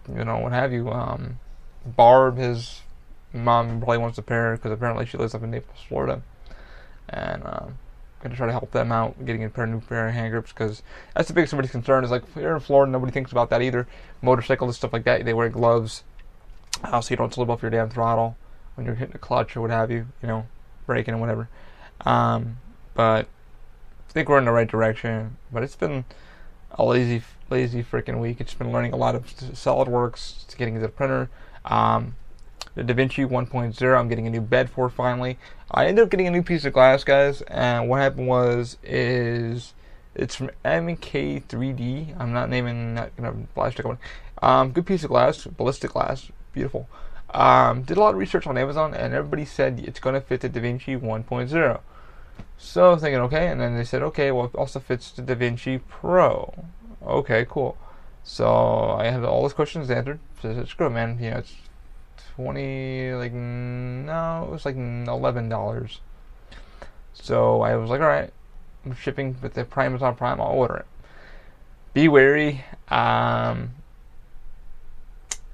you 0.08 0.24
know, 0.24 0.38
what 0.38 0.52
have 0.52 0.72
you? 0.72 0.90
Um, 0.90 1.38
Barb 1.86 2.38
has 2.38 2.80
mom 3.34 3.78
probably 3.78 3.98
wants 3.98 4.18
a 4.18 4.22
pair 4.22 4.56
because 4.56 4.72
apparently 4.72 5.06
she 5.06 5.18
lives 5.18 5.34
up 5.34 5.42
in 5.42 5.50
Naples, 5.50 5.78
Florida, 5.88 6.22
and 7.08 7.42
um, 7.44 7.78
gonna 8.22 8.34
try 8.34 8.46
to 8.46 8.52
help 8.52 8.70
them 8.70 8.90
out 8.90 9.24
getting 9.26 9.44
a 9.44 9.50
pair 9.50 9.64
of 9.64 9.70
new 9.70 9.80
pair 9.80 10.08
of 10.08 10.14
hand 10.14 10.30
grips 10.30 10.52
because 10.52 10.82
that's 11.14 11.28
the 11.28 11.34
biggest 11.34 11.50
somebody's 11.50 11.70
concern 11.70 12.04
is 12.04 12.10
like 12.10 12.32
here 12.34 12.54
in 12.54 12.60
Florida 12.60 12.90
nobody 12.90 13.12
thinks 13.12 13.32
about 13.32 13.50
that 13.50 13.60
either. 13.60 13.86
Motorcyclists 14.22 14.76
stuff 14.76 14.92
like 14.92 15.04
that 15.04 15.24
they 15.24 15.34
wear 15.34 15.48
gloves 15.48 16.04
uh, 16.82 17.00
so 17.00 17.12
you 17.12 17.16
don't 17.16 17.32
slip 17.32 17.48
off 17.48 17.62
your 17.62 17.70
damn 17.70 17.90
throttle 17.90 18.36
when 18.74 18.86
you're 18.86 18.94
hitting 18.94 19.14
a 19.14 19.18
clutch 19.18 19.56
or 19.56 19.60
what 19.60 19.70
have 19.70 19.90
you, 19.90 20.06
you 20.22 20.28
know, 20.28 20.46
braking 20.86 21.14
and 21.14 21.20
whatever. 21.20 21.48
Um, 22.04 22.58
but 22.94 23.26
I 24.08 24.12
think 24.12 24.28
we're 24.28 24.38
in 24.38 24.44
the 24.44 24.52
right 24.52 24.68
direction. 24.68 25.36
But 25.52 25.62
it's 25.62 25.76
been 25.76 26.04
a 26.72 26.84
lazy, 26.84 27.22
lazy 27.50 27.82
freaking 27.82 28.20
week. 28.20 28.40
It's 28.40 28.54
been 28.54 28.72
learning 28.72 28.92
a 28.92 28.96
lot 28.96 29.14
of 29.14 29.26
SolidWorks, 29.36 30.46
to 30.48 30.56
getting 30.56 30.74
into 30.74 30.86
the 30.86 30.92
printer. 30.92 31.30
Um, 31.64 32.16
the 32.74 32.82
DaVinci 32.82 33.28
1.0, 33.28 33.98
I'm 33.98 34.08
getting 34.08 34.26
a 34.26 34.30
new 34.30 34.40
bed 34.40 34.70
for 34.70 34.88
finally. 34.88 35.38
I 35.70 35.86
ended 35.86 36.04
up 36.04 36.10
getting 36.10 36.26
a 36.26 36.30
new 36.30 36.42
piece 36.42 36.64
of 36.64 36.72
glass, 36.72 37.04
guys. 37.04 37.42
And 37.42 37.88
what 37.88 38.00
happened 38.00 38.26
was, 38.26 38.78
is 38.82 39.74
it's 40.14 40.34
from 40.34 40.50
MK3D. 40.64 42.18
I'm 42.18 42.32
not 42.32 42.50
naming, 42.50 42.94
not 42.94 43.16
gonna 43.16 43.34
flash 43.54 43.78
it. 43.78 43.86
Um, 44.42 44.72
good 44.72 44.86
piece 44.86 45.04
of 45.04 45.10
glass, 45.10 45.44
ballistic 45.46 45.92
glass, 45.92 46.30
beautiful. 46.52 46.88
Um, 47.30 47.82
did 47.82 47.96
a 47.96 48.00
lot 48.00 48.14
of 48.14 48.20
research 48.20 48.46
on 48.46 48.56
Amazon, 48.56 48.94
and 48.94 49.12
everybody 49.12 49.44
said 49.44 49.80
it's 49.80 50.00
gonna 50.00 50.20
fit 50.20 50.40
the 50.40 50.50
DaVinci 50.50 51.00
1.0. 51.00 51.80
So 52.56 52.90
I 52.90 52.92
was 52.94 53.02
thinking, 53.02 53.20
okay, 53.22 53.48
and 53.48 53.60
then 53.60 53.76
they 53.76 53.84
said, 53.84 54.02
okay, 54.02 54.30
well, 54.30 54.46
it 54.46 54.54
also 54.54 54.80
fits 54.80 55.10
the 55.10 55.22
DaVinci 55.22 55.80
Pro. 55.88 56.54
Okay, 57.04 57.46
cool. 57.48 57.76
So 58.22 58.96
I 58.98 59.06
had 59.06 59.24
all 59.24 59.42
those 59.42 59.52
questions 59.52 59.90
answered. 59.90 60.18
So 60.40 60.50
I 60.50 60.54
said, 60.54 60.68
screw 60.68 60.86
it, 60.86 60.90
man. 60.90 61.18
You 61.20 61.30
know, 61.30 61.36
it's 61.38 61.54
twenty, 62.36 63.12
like 63.12 63.32
no, 63.32 64.44
it 64.46 64.50
was 64.50 64.64
like 64.64 64.76
eleven 64.76 65.48
dollars. 65.48 66.00
So 67.12 67.62
I 67.62 67.76
was 67.76 67.90
like, 67.90 68.00
all 68.00 68.08
right, 68.08 68.32
I'm 68.84 68.94
shipping 68.94 69.36
with 69.40 69.54
the 69.54 69.64
Prime 69.64 70.00
on 70.02 70.16
Prime. 70.16 70.40
I'll 70.40 70.48
order 70.48 70.76
it. 70.76 70.86
Be 71.94 72.08
wary. 72.08 72.64
Um, 72.88 73.70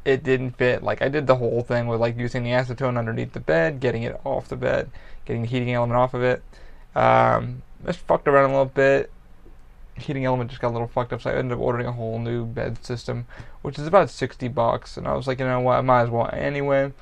it 0.05 0.23
didn't 0.23 0.53
fit. 0.53 0.83
Like 0.83 1.03
I 1.03 1.09
did 1.09 1.27
the 1.27 1.37
whole 1.37 1.63
thing 1.63 1.87
with 1.87 2.01
like 2.01 2.19
using 2.19 2.43
the 2.43 2.51
acetone 2.51 2.99
underneath 2.99 3.33
the 3.33 3.41
bed, 3.41 3.81
getting 3.81 4.03
it 4.03 4.21
off 4.25 4.49
the 4.49 4.57
bed, 4.57 4.91
getting 5.25 5.43
the 5.43 5.49
heating 5.49 5.73
element 5.73 5.99
off 5.99 6.15
of 6.15 6.23
it. 6.23 6.43
Um, 6.95 7.63
just 7.85 8.01
fucked 8.01 8.27
around 8.27 8.51
a 8.51 8.53
little 8.53 8.65
bit. 8.65 9.11
Heating 10.00 10.25
element 10.25 10.50
just 10.50 10.62
got 10.62 10.69
a 10.69 10.73
little 10.76 10.88
fucked 10.88 11.12
up, 11.12 11.23
so 11.23 11.30
I 11.30 11.35
ended 11.35 11.57
up 11.57 11.62
ordering 11.62 11.87
a 11.87 11.92
whole 11.92 12.19
new 12.19 12.45
bed 12.45 12.85
system, 12.85 13.26
which 13.62 13.78
is 13.78 13.87
about 13.87 14.11
60 14.11 14.49
bucks. 14.49 14.97
And 14.97 15.07
I 15.07 15.14
was 15.14 15.26
like, 15.26 15.38
you 15.38 15.45
know 15.45 15.61
what, 15.61 15.76
I 15.78 15.80
might 15.80 16.02
as 16.02 16.11
well 16.11 16.30
anyway. 16.33 16.92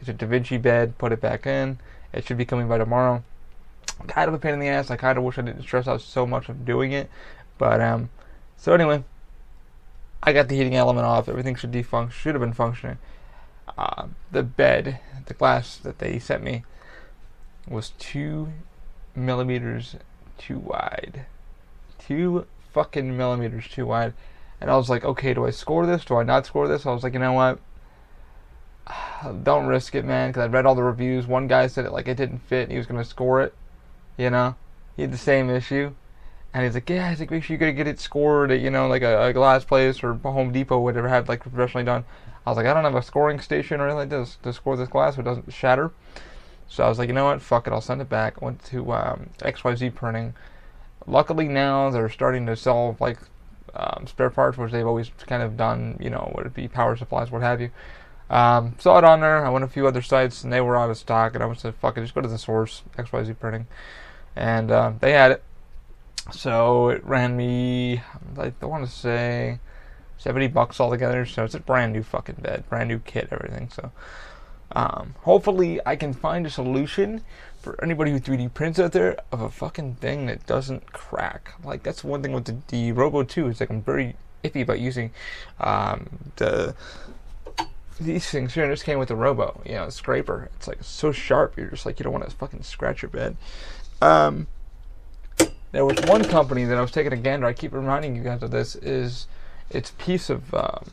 It's 0.00 0.08
a 0.08 0.14
DaVinci 0.14 0.60
bed, 0.60 0.98
put 0.98 1.12
it 1.12 1.20
back 1.20 1.46
in. 1.46 1.78
It 2.12 2.26
should 2.26 2.38
be 2.38 2.44
coming 2.44 2.68
by 2.68 2.78
tomorrow. 2.78 3.22
Kind 4.08 4.28
of 4.28 4.34
a 4.34 4.38
pain 4.38 4.54
in 4.54 4.60
the 4.60 4.68
ass. 4.68 4.90
I 4.90 4.96
kind 4.96 5.18
of 5.18 5.24
wish 5.24 5.38
I 5.38 5.42
didn't 5.42 5.62
stress 5.62 5.88
out 5.88 6.00
so 6.00 6.26
much 6.26 6.48
of 6.48 6.64
doing 6.64 6.92
it. 6.92 7.10
But, 7.58 7.80
um, 7.80 8.10
so 8.56 8.72
anyway, 8.72 9.04
I 10.22 10.32
got 10.32 10.48
the 10.48 10.56
heating 10.56 10.74
element 10.74 11.06
off. 11.06 11.28
Everything 11.28 11.54
should 11.54 11.72
defunct, 11.72 12.14
should 12.14 12.34
have 12.34 12.42
been 12.42 12.52
functioning. 12.52 12.98
Uh, 13.78 14.08
the 14.30 14.42
bed, 14.42 15.00
the 15.26 15.34
glass 15.34 15.76
that 15.76 15.98
they 15.98 16.18
sent 16.18 16.42
me, 16.42 16.64
was 17.68 17.90
two 17.98 18.52
millimeters 19.14 19.96
too 20.38 20.58
wide. 20.58 21.26
Two 22.06 22.46
fucking 22.72 23.16
millimeters 23.16 23.68
too 23.68 23.86
wide. 23.86 24.14
And 24.60 24.70
I 24.70 24.76
was 24.76 24.88
like, 24.88 25.04
okay, 25.04 25.34
do 25.34 25.46
I 25.46 25.50
score 25.50 25.86
this? 25.86 26.04
Do 26.04 26.16
I 26.16 26.22
not 26.22 26.46
score 26.46 26.68
this? 26.68 26.86
I 26.86 26.92
was 26.92 27.02
like, 27.02 27.12
you 27.12 27.18
know 27.18 27.32
what? 27.32 27.58
Don't 29.42 29.66
risk 29.66 29.94
it, 29.94 30.04
man, 30.04 30.30
because 30.30 30.44
I 30.44 30.46
read 30.46 30.66
all 30.66 30.74
the 30.74 30.82
reviews. 30.82 31.26
One 31.26 31.46
guy 31.46 31.66
said 31.66 31.84
it 31.84 31.92
like 31.92 32.08
it 32.08 32.16
didn't 32.16 32.38
fit 32.38 32.64
and 32.64 32.72
he 32.72 32.78
was 32.78 32.86
going 32.86 33.02
to 33.02 33.08
score 33.08 33.42
it. 33.42 33.54
You 34.16 34.30
know? 34.30 34.56
He 34.96 35.02
had 35.02 35.12
the 35.12 35.18
same 35.18 35.50
issue. 35.50 35.92
And 36.54 36.64
he's 36.64 36.72
like, 36.72 36.88
yeah, 36.88 37.10
I 37.10 37.14
think 37.14 37.30
make 37.30 37.44
sure 37.44 37.52
you 37.52 37.58
gotta 37.58 37.72
get 37.72 37.86
it 37.86 38.00
scored 38.00 38.50
at, 38.50 38.60
you 38.60 38.70
know, 38.70 38.88
like 38.88 39.02
a, 39.02 39.26
a 39.26 39.32
glass 39.34 39.62
place 39.62 40.02
or 40.02 40.14
Home 40.14 40.52
Depot, 40.52 40.78
whatever, 40.78 41.06
have 41.06 41.28
like 41.28 41.40
professionally 41.40 41.84
done. 41.84 42.06
I 42.46 42.50
was 42.50 42.56
like, 42.56 42.64
I 42.64 42.72
don't 42.72 42.84
have 42.84 42.94
a 42.94 43.02
scoring 43.02 43.40
station 43.40 43.78
or 43.78 43.84
anything 43.88 43.98
like 43.98 44.08
this 44.08 44.38
to 44.42 44.54
score 44.54 44.74
this 44.74 44.88
glass 44.88 45.16
so 45.16 45.20
it 45.20 45.24
doesn't 45.24 45.52
shatter. 45.52 45.92
So 46.66 46.82
I 46.82 46.88
was 46.88 46.98
like, 46.98 47.08
you 47.08 47.14
know 47.14 47.26
what, 47.26 47.42
fuck 47.42 47.66
it, 47.66 47.74
I'll 47.74 47.82
send 47.82 48.00
it 48.00 48.08
back. 48.08 48.40
Went 48.40 48.64
to 48.66 48.90
um, 48.92 49.30
XYZ 49.40 49.94
Printing. 49.94 50.34
Luckily 51.06 51.48
now 51.48 51.90
they're 51.90 52.10
starting 52.10 52.46
to 52.46 52.56
sell 52.56 52.96
like 53.00 53.18
um, 53.74 54.06
spare 54.06 54.30
parts, 54.30 54.58
which 54.58 54.72
they've 54.72 54.86
always 54.86 55.10
kind 55.26 55.42
of 55.42 55.56
done, 55.56 55.98
you 56.00 56.10
know, 56.10 56.32
would 56.36 56.46
it 56.46 56.54
be 56.54 56.68
power 56.68 56.96
supplies, 56.96 57.30
what 57.30 57.42
have 57.42 57.60
you. 57.60 57.70
Um, 58.28 58.74
saw 58.78 58.98
it 58.98 59.04
on 59.04 59.20
there. 59.20 59.44
I 59.44 59.50
went 59.50 59.64
a 59.64 59.68
few 59.68 59.86
other 59.86 60.02
sites 60.02 60.42
and 60.42 60.52
they 60.52 60.60
were 60.60 60.76
out 60.76 60.90
of 60.90 60.96
stock, 60.96 61.34
and 61.34 61.42
I 61.42 61.46
was 61.46 61.64
like, 61.64 61.78
fuck 61.78 61.96
it, 61.96 62.00
just 62.00 62.14
go 62.14 62.20
to 62.20 62.28
the 62.28 62.38
source, 62.38 62.82
XYZ 62.96 63.38
Printing. 63.38 63.66
And 64.34 64.70
uh, 64.70 64.92
they 65.00 65.12
had 65.12 65.32
it. 65.32 65.44
So 66.32 66.88
it 66.88 67.04
ran 67.04 67.36
me, 67.36 68.02
I 68.36 68.52
want 68.62 68.84
to 68.84 68.90
say, 68.90 69.60
70 70.18 70.48
bucks 70.48 70.80
altogether. 70.80 71.24
So 71.24 71.44
it's 71.44 71.54
a 71.54 71.60
brand 71.60 71.92
new 71.92 72.02
fucking 72.02 72.36
bed, 72.40 72.64
brand 72.68 72.88
new 72.88 72.98
kit, 72.98 73.28
everything. 73.30 73.70
So 73.70 73.92
um, 74.72 75.14
hopefully, 75.20 75.80
I 75.86 75.94
can 75.94 76.12
find 76.12 76.46
a 76.46 76.50
solution 76.50 77.22
for 77.66 77.82
anybody 77.82 78.12
who 78.12 78.20
3D 78.20 78.54
prints 78.54 78.78
out 78.78 78.92
there 78.92 79.16
of 79.32 79.40
a 79.40 79.50
fucking 79.50 79.96
thing 79.96 80.26
that 80.26 80.46
doesn't 80.46 80.92
crack. 80.92 81.52
Like 81.64 81.82
that's 81.82 82.04
one 82.04 82.22
thing 82.22 82.32
with 82.32 82.44
the, 82.44 82.56
the 82.68 82.92
Robo 82.92 83.24
2 83.24 83.48
is 83.48 83.58
like 83.58 83.70
I'm 83.70 83.82
very 83.82 84.14
iffy 84.44 84.62
about 84.62 84.78
using 84.78 85.10
um, 85.58 86.08
the 86.36 86.76
these 88.00 88.30
things 88.30 88.54
here. 88.54 88.62
And 88.62 88.72
this 88.72 88.84
came 88.84 89.00
with 89.00 89.08
the 89.08 89.16
Robo, 89.16 89.60
you 89.66 89.72
know, 89.72 89.86
a 89.86 89.90
scraper. 89.90 90.48
It's 90.54 90.68
like 90.68 90.78
so 90.80 91.10
sharp. 91.10 91.56
You're 91.56 91.70
just 91.70 91.84
like 91.84 91.98
you 91.98 92.04
don't 92.04 92.12
want 92.12 92.24
to 92.24 92.36
fucking 92.36 92.62
scratch 92.62 93.02
your 93.02 93.10
bed. 93.10 93.36
Um, 94.00 94.46
there 95.72 95.84
was 95.84 95.98
one 96.02 96.22
company 96.22 96.62
that 96.66 96.78
I 96.78 96.80
was 96.80 96.92
taking 96.92 97.12
a 97.12 97.16
gander. 97.16 97.48
I 97.48 97.52
keep 97.52 97.72
reminding 97.72 98.14
you 98.14 98.22
guys 98.22 98.44
of 98.44 98.52
this. 98.52 98.76
Is 98.76 99.26
it's 99.70 99.90
piece 99.98 100.30
of 100.30 100.54
um, 100.54 100.84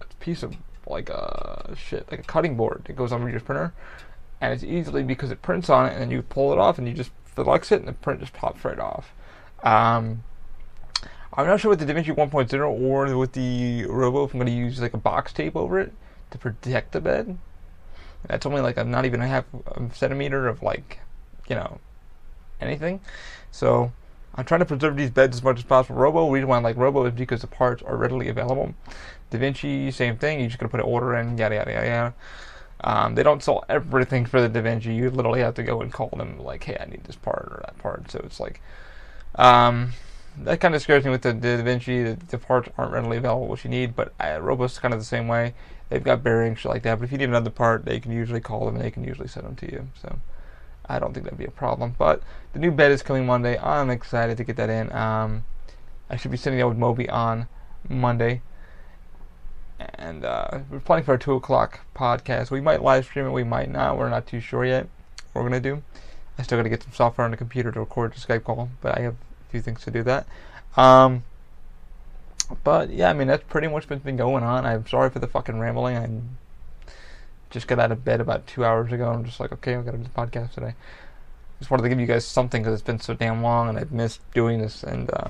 it's 0.00 0.14
piece 0.20 0.44
of 0.44 0.54
like 0.86 1.10
a 1.10 1.74
shit, 1.76 2.08
like 2.12 2.20
a 2.20 2.22
cutting 2.22 2.56
board. 2.56 2.82
that 2.84 2.94
goes 2.94 3.10
on 3.10 3.28
your 3.28 3.40
printer, 3.40 3.72
and 4.40 4.52
it's 4.52 4.64
easily 4.64 5.02
because 5.02 5.30
it 5.30 5.42
prints 5.42 5.68
on 5.68 5.86
it, 5.86 5.92
and 5.92 6.00
then 6.00 6.10
you 6.10 6.22
pull 6.22 6.52
it 6.52 6.58
off, 6.58 6.78
and 6.78 6.86
you 6.88 6.94
just 6.94 7.10
flex 7.24 7.72
it, 7.72 7.80
and 7.80 7.88
the 7.88 7.92
print 7.92 8.20
just 8.20 8.32
pops 8.32 8.64
right 8.64 8.78
off. 8.78 9.12
Um, 9.62 10.22
I'm 11.32 11.46
not 11.46 11.60
sure 11.60 11.68
with 11.68 11.78
the 11.78 11.92
DaVinci 11.92 12.14
1.0 12.16 12.80
or 12.80 13.16
with 13.16 13.32
the 13.32 13.84
Robo 13.86 14.24
if 14.24 14.34
I'm 14.34 14.40
going 14.40 14.50
to 14.50 14.56
use 14.56 14.80
like 14.80 14.94
a 14.94 14.98
box 14.98 15.32
tape 15.32 15.54
over 15.54 15.78
it 15.78 15.92
to 16.30 16.38
protect 16.38 16.92
the 16.92 17.00
bed. 17.00 17.38
That's 18.26 18.46
only 18.46 18.60
like 18.60 18.76
a 18.76 18.84
not 18.84 19.04
even 19.04 19.22
a 19.22 19.28
half 19.28 19.44
a 19.66 19.88
centimeter 19.94 20.48
of 20.48 20.62
like, 20.62 21.00
you 21.48 21.54
know, 21.54 21.78
anything. 22.60 23.00
So 23.52 23.92
I'm 24.34 24.44
trying 24.44 24.60
to 24.60 24.66
preserve 24.66 24.96
these 24.96 25.10
beds 25.10 25.36
as 25.36 25.42
much 25.42 25.58
as 25.58 25.64
possible. 25.64 25.96
Robo, 26.00 26.26
the 26.26 26.32
reason 26.32 26.48
why 26.48 26.58
I 26.58 26.60
like 26.60 26.76
Robo 26.76 27.06
is 27.06 27.14
because 27.14 27.40
the 27.40 27.46
parts 27.46 27.82
are 27.82 27.96
readily 27.96 28.28
available. 28.28 28.74
DaVinci, 29.30 29.92
same 29.94 30.16
thing. 30.16 30.40
You're 30.40 30.48
just 30.48 30.58
gotta 30.58 30.70
put 30.70 30.80
an 30.80 30.86
order 30.86 31.14
in, 31.14 31.38
yada, 31.38 31.54
yada 31.54 31.72
yada 31.72 31.86
yada. 31.86 32.14
Um, 32.82 33.14
they 33.14 33.22
don't 33.22 33.42
sell 33.42 33.64
everything 33.68 34.26
for 34.26 34.46
the 34.46 34.48
DaVinci. 34.48 34.94
You 34.94 35.10
literally 35.10 35.40
have 35.40 35.54
to 35.54 35.62
go 35.62 35.82
and 35.82 35.92
call 35.92 36.08
them 36.16 36.38
like, 36.38 36.64
hey, 36.64 36.76
I 36.80 36.86
need 36.86 37.04
this 37.04 37.16
part 37.16 37.46
or 37.50 37.62
that 37.66 37.78
part. 37.78 38.10
So 38.10 38.20
it's 38.24 38.40
like, 38.40 38.60
um, 39.34 39.92
that 40.38 40.60
kind 40.60 40.74
of 40.74 40.82
scares 40.82 41.04
me 41.04 41.10
with 41.10 41.22
the, 41.22 41.32
the 41.32 41.62
DaVinci. 41.62 42.18
The, 42.18 42.26
the 42.26 42.38
parts 42.38 42.70
aren't 42.78 42.92
readily 42.92 43.18
available, 43.18 43.48
which 43.48 43.64
you 43.64 43.70
need. 43.70 43.94
But 43.94 44.14
uh, 44.20 44.38
Robo's 44.40 44.78
kind 44.78 44.94
of 44.94 45.00
the 45.00 45.06
same 45.06 45.28
way. 45.28 45.54
They've 45.90 46.02
got 46.02 46.22
bearings, 46.22 46.60
shit 46.60 46.70
like 46.70 46.82
that. 46.84 46.98
But 46.98 47.04
if 47.04 47.12
you 47.12 47.18
need 47.18 47.28
another 47.28 47.50
part, 47.50 47.84
they 47.84 48.00
can 48.00 48.12
usually 48.12 48.40
call 48.40 48.64
them 48.64 48.76
and 48.76 48.84
they 48.84 48.90
can 48.90 49.04
usually 49.04 49.28
send 49.28 49.46
them 49.46 49.56
to 49.56 49.70
you. 49.70 49.88
So 50.00 50.18
I 50.86 50.98
don't 50.98 51.12
think 51.12 51.24
that'd 51.24 51.38
be 51.38 51.44
a 51.44 51.50
problem. 51.50 51.96
But 51.98 52.22
the 52.52 52.58
new 52.58 52.70
bed 52.70 52.92
is 52.92 53.02
coming 53.02 53.26
Monday. 53.26 53.58
I'm 53.58 53.90
excited 53.90 54.36
to 54.38 54.44
get 54.44 54.56
that 54.56 54.70
in. 54.70 54.90
Um, 54.92 55.44
I 56.08 56.16
should 56.16 56.30
be 56.30 56.36
sitting 56.36 56.58
there 56.58 56.68
with 56.68 56.78
Moby 56.78 57.08
on 57.10 57.46
Monday. 57.88 58.42
And 59.94 60.24
uh, 60.24 60.60
we're 60.70 60.80
planning 60.80 61.04
for 61.04 61.14
a 61.14 61.18
2 61.18 61.34
o'clock 61.34 61.80
podcast. 61.94 62.50
We 62.50 62.60
might 62.60 62.82
live 62.82 63.04
stream 63.04 63.26
it, 63.26 63.30
we 63.30 63.44
might 63.44 63.70
not. 63.70 63.96
We're 63.96 64.10
not 64.10 64.26
too 64.26 64.40
sure 64.40 64.64
yet 64.64 64.88
what 65.32 65.42
we're 65.42 65.50
to 65.50 65.60
do. 65.60 65.82
I 66.38 66.42
still 66.42 66.58
got 66.58 66.64
to 66.64 66.68
get 66.68 66.82
some 66.82 66.92
software 66.92 67.24
on 67.24 67.30
the 67.30 67.36
computer 67.36 67.70
to 67.72 67.80
record 67.80 68.14
the 68.14 68.20
Skype 68.20 68.44
call, 68.44 68.70
but 68.80 68.96
I 68.96 69.02
have 69.02 69.14
a 69.14 69.50
few 69.50 69.60
things 69.60 69.82
to 69.84 69.90
do 69.90 70.02
that. 70.04 70.26
Um, 70.76 71.24
but 72.64 72.90
yeah, 72.90 73.10
I 73.10 73.12
mean, 73.12 73.28
that's 73.28 73.44
pretty 73.48 73.68
much 73.68 73.88
what's 73.88 74.02
been 74.02 74.16
going 74.16 74.42
on. 74.42 74.66
I'm 74.66 74.86
sorry 74.86 75.10
for 75.10 75.18
the 75.18 75.26
fucking 75.26 75.58
rambling. 75.58 75.96
I'm 75.96 76.38
just 77.50 77.66
got 77.66 77.78
out 77.78 77.92
of 77.92 78.04
bed 78.04 78.20
about 78.20 78.46
two 78.46 78.64
hours 78.64 78.92
ago. 78.92 79.10
I'm 79.10 79.24
just 79.24 79.40
like, 79.40 79.52
okay, 79.52 79.74
I'm 79.74 79.84
gonna 79.84 79.98
do 79.98 80.04
the 80.04 80.10
podcast 80.10 80.54
today. 80.54 80.74
Just 81.58 81.70
wanted 81.70 81.82
to 81.82 81.88
give 81.88 82.00
you 82.00 82.06
guys 82.06 82.24
something 82.24 82.62
because 82.62 82.74
it's 82.74 82.86
been 82.86 83.00
so 83.00 83.12
damn 83.12 83.42
long 83.42 83.68
and 83.68 83.78
I've 83.78 83.92
missed 83.92 84.20
doing 84.32 84.60
this. 84.60 84.82
And 84.82 85.10
uh, 85.12 85.28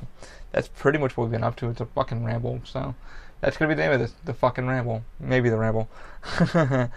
that's 0.53 0.69
pretty 0.69 0.99
much 0.99 1.17
what 1.17 1.25
we've 1.25 1.33
been 1.33 1.45
up 1.45 1.57
to. 1.57 1.71
It's 1.71 1.81
a 1.81 1.87
fucking 1.87 2.25
ramble. 2.25 2.61
So 2.65 2.95
that's 3.41 3.57
gonna 3.57 3.69
be 3.69 3.75
the 3.75 3.83
name 3.83 3.93
of 3.93 4.01
this, 4.01 4.15
the 4.25 4.35
fucking 4.35 4.67
ramble. 4.67 5.03
Maybe 5.19 5.49
the 5.49 5.57
ramble. 5.57 5.89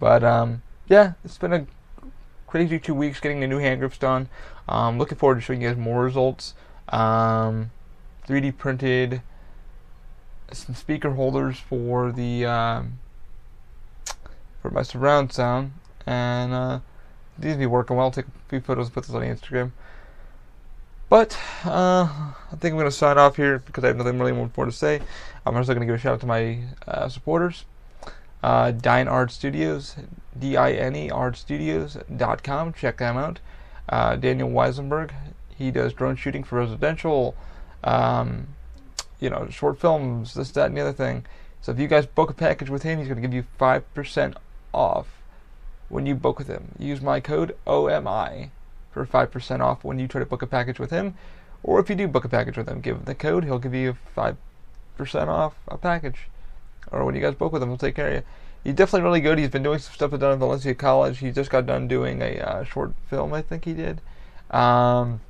but 0.00 0.24
um, 0.24 0.62
yeah, 0.88 1.12
it's 1.24 1.38
been 1.38 1.52
a 1.52 1.66
crazy 2.46 2.78
two 2.78 2.94
weeks 2.94 3.20
getting 3.20 3.40
the 3.40 3.46
new 3.46 3.58
hand 3.58 3.80
grips 3.80 3.98
done. 3.98 4.28
Um, 4.68 4.98
looking 4.98 5.18
forward 5.18 5.36
to 5.36 5.40
showing 5.40 5.62
you 5.62 5.68
guys 5.68 5.76
more 5.76 6.02
results. 6.04 6.54
Um, 6.88 7.70
3D 8.26 8.56
printed 8.56 9.22
some 10.52 10.74
speaker 10.74 11.12
holders 11.12 11.58
for 11.58 12.12
the 12.12 12.46
um, 12.46 12.98
for 14.62 14.70
my 14.70 14.82
surround 14.82 15.32
sound, 15.32 15.72
and 16.06 16.52
uh, 16.52 16.80
these 17.38 17.56
be 17.56 17.66
working 17.66 17.96
well. 17.96 18.06
I'll 18.06 18.12
take 18.12 18.26
a 18.26 18.48
few 18.48 18.60
photos, 18.60 18.86
and 18.86 18.94
put 18.94 19.04
this 19.04 19.14
on 19.14 19.22
Instagram. 19.22 19.72
But 21.08 21.38
uh, 21.64 22.04
I 22.04 22.34
think 22.50 22.72
I'm 22.72 22.78
going 22.78 22.84
to 22.84 22.90
sign 22.90 23.16
off 23.16 23.36
here 23.36 23.60
because 23.60 23.82
I 23.82 23.86
have 23.88 23.96
nothing 23.96 24.18
really 24.18 24.32
more 24.32 24.48
to 24.48 24.72
say. 24.72 25.00
I'm 25.46 25.56
also 25.56 25.72
going 25.72 25.80
to 25.80 25.86
give 25.86 25.94
a 25.94 25.98
shout 25.98 26.14
out 26.14 26.20
to 26.20 26.26
my 26.26 26.58
uh, 26.86 27.08
supporters. 27.08 27.64
uh, 28.42 28.70
Dine 28.72 29.08
Art 29.08 29.30
Studios, 29.30 29.96
D-I-N-E 30.38 31.08
artstudios.com. 31.08 32.72
Check 32.74 32.98
them 32.98 33.16
out. 33.16 33.40
Uh, 33.88 34.16
Daniel 34.16 34.50
Weisenberg, 34.50 35.12
he 35.56 35.70
does 35.70 35.92
drone 35.92 36.16
shooting 36.16 36.44
for 36.44 36.58
residential, 36.58 37.34
um, 37.82 38.48
you 39.18 39.30
know, 39.30 39.48
short 39.48 39.80
films, 39.80 40.34
this, 40.34 40.50
that, 40.52 40.66
and 40.66 40.76
the 40.76 40.82
other 40.82 40.92
thing. 40.92 41.24
So 41.62 41.72
if 41.72 41.78
you 41.78 41.88
guys 41.88 42.06
book 42.06 42.30
a 42.30 42.34
package 42.34 42.70
with 42.70 42.82
him, 42.82 42.98
he's 42.98 43.08
going 43.08 43.20
to 43.20 43.26
give 43.26 43.34
you 43.34 43.44
5% 43.58 44.36
off 44.74 45.06
when 45.88 46.06
you 46.06 46.14
book 46.14 46.38
with 46.38 46.48
him. 46.48 46.74
Use 46.78 47.00
my 47.00 47.18
code 47.18 47.56
OMI 47.66 48.50
for 48.90 49.06
5% 49.06 49.60
off 49.60 49.84
when 49.84 49.98
you 49.98 50.08
try 50.08 50.18
to 50.18 50.26
book 50.26 50.42
a 50.42 50.46
package 50.46 50.78
with 50.78 50.90
him. 50.90 51.14
Or 51.62 51.80
if 51.80 51.90
you 51.90 51.96
do 51.96 52.08
book 52.08 52.24
a 52.24 52.28
package 52.28 52.56
with 52.56 52.68
him, 52.68 52.80
give 52.80 52.96
him 52.96 53.04
the 53.04 53.14
code, 53.14 53.44
he'll 53.44 53.58
give 53.58 53.74
you 53.74 53.96
5% 54.16 54.36
off 55.28 55.54
a 55.66 55.76
package 55.76 56.28
or 56.92 57.04
when 57.04 57.14
you 57.14 57.20
guys 57.20 57.34
book 57.34 57.52
with 57.52 57.62
him, 57.62 57.68
he'll 57.68 57.78
take 57.78 57.94
care 57.94 58.08
of 58.08 58.14
you. 58.14 58.22
He's 58.64 58.74
definitely 58.74 59.02
really 59.02 59.20
good. 59.20 59.38
He's 59.38 59.50
been 59.50 59.62
doing 59.62 59.78
some 59.78 59.94
stuff 59.94 60.12
at 60.12 60.20
Done 60.20 60.38
Valencia 60.38 60.74
College. 60.74 61.18
He 61.18 61.30
just 61.30 61.50
got 61.50 61.66
done 61.66 61.88
doing 61.88 62.20
a 62.20 62.38
uh, 62.38 62.64
short 62.64 62.92
film, 63.08 63.32
I 63.32 63.42
think 63.42 63.64
he 63.64 63.72
did. 63.72 64.00
Um, 64.50 65.20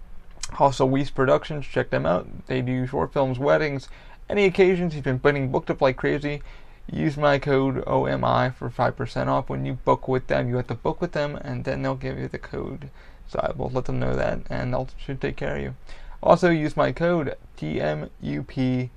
also, 0.59 0.89
Weece 0.89 1.13
Productions, 1.13 1.67
check 1.67 1.91
them 1.91 2.07
out. 2.07 2.27
They 2.47 2.63
do 2.63 2.87
short 2.87 3.13
films, 3.13 3.39
weddings, 3.39 3.89
any 4.29 4.45
occasions. 4.45 4.95
He's 4.95 5.03
been 5.03 5.19
getting 5.19 5.51
booked 5.51 5.71
up 5.71 5.83
like 5.83 5.97
crazy. 5.97 6.43
Use 6.91 7.19
my 7.19 7.39
code 7.39 7.85
OMI 7.87 8.51
for 8.51 8.71
5% 8.71 9.27
off 9.27 9.51
when 9.51 9.67
you 9.67 9.75
book 9.75 10.09
with 10.09 10.27
them. 10.29 10.49
You 10.49 10.57
have 10.57 10.69
to 10.69 10.75
book 10.75 11.01
with 11.03 11.13
them, 11.13 11.37
and 11.37 11.65
then 11.65 11.83
they'll 11.83 11.95
give 11.95 12.19
you 12.19 12.29
the 12.29 12.39
code. 12.39 12.89
So 13.29 13.41
I 13.41 13.53
will 13.57 13.71
let 13.71 13.85
them 13.85 13.99
know 13.99 14.17
that, 14.17 14.41
and 14.49 14.73
they'll 14.73 14.89
should 14.97 15.21
take 15.21 15.37
care 15.37 15.57
of 15.57 15.63
you. 15.63 15.75
Also, 16.23 16.51
use 16.51 16.77
my 16.77 16.93
code 16.93 17.37
TMUP 17.59 18.91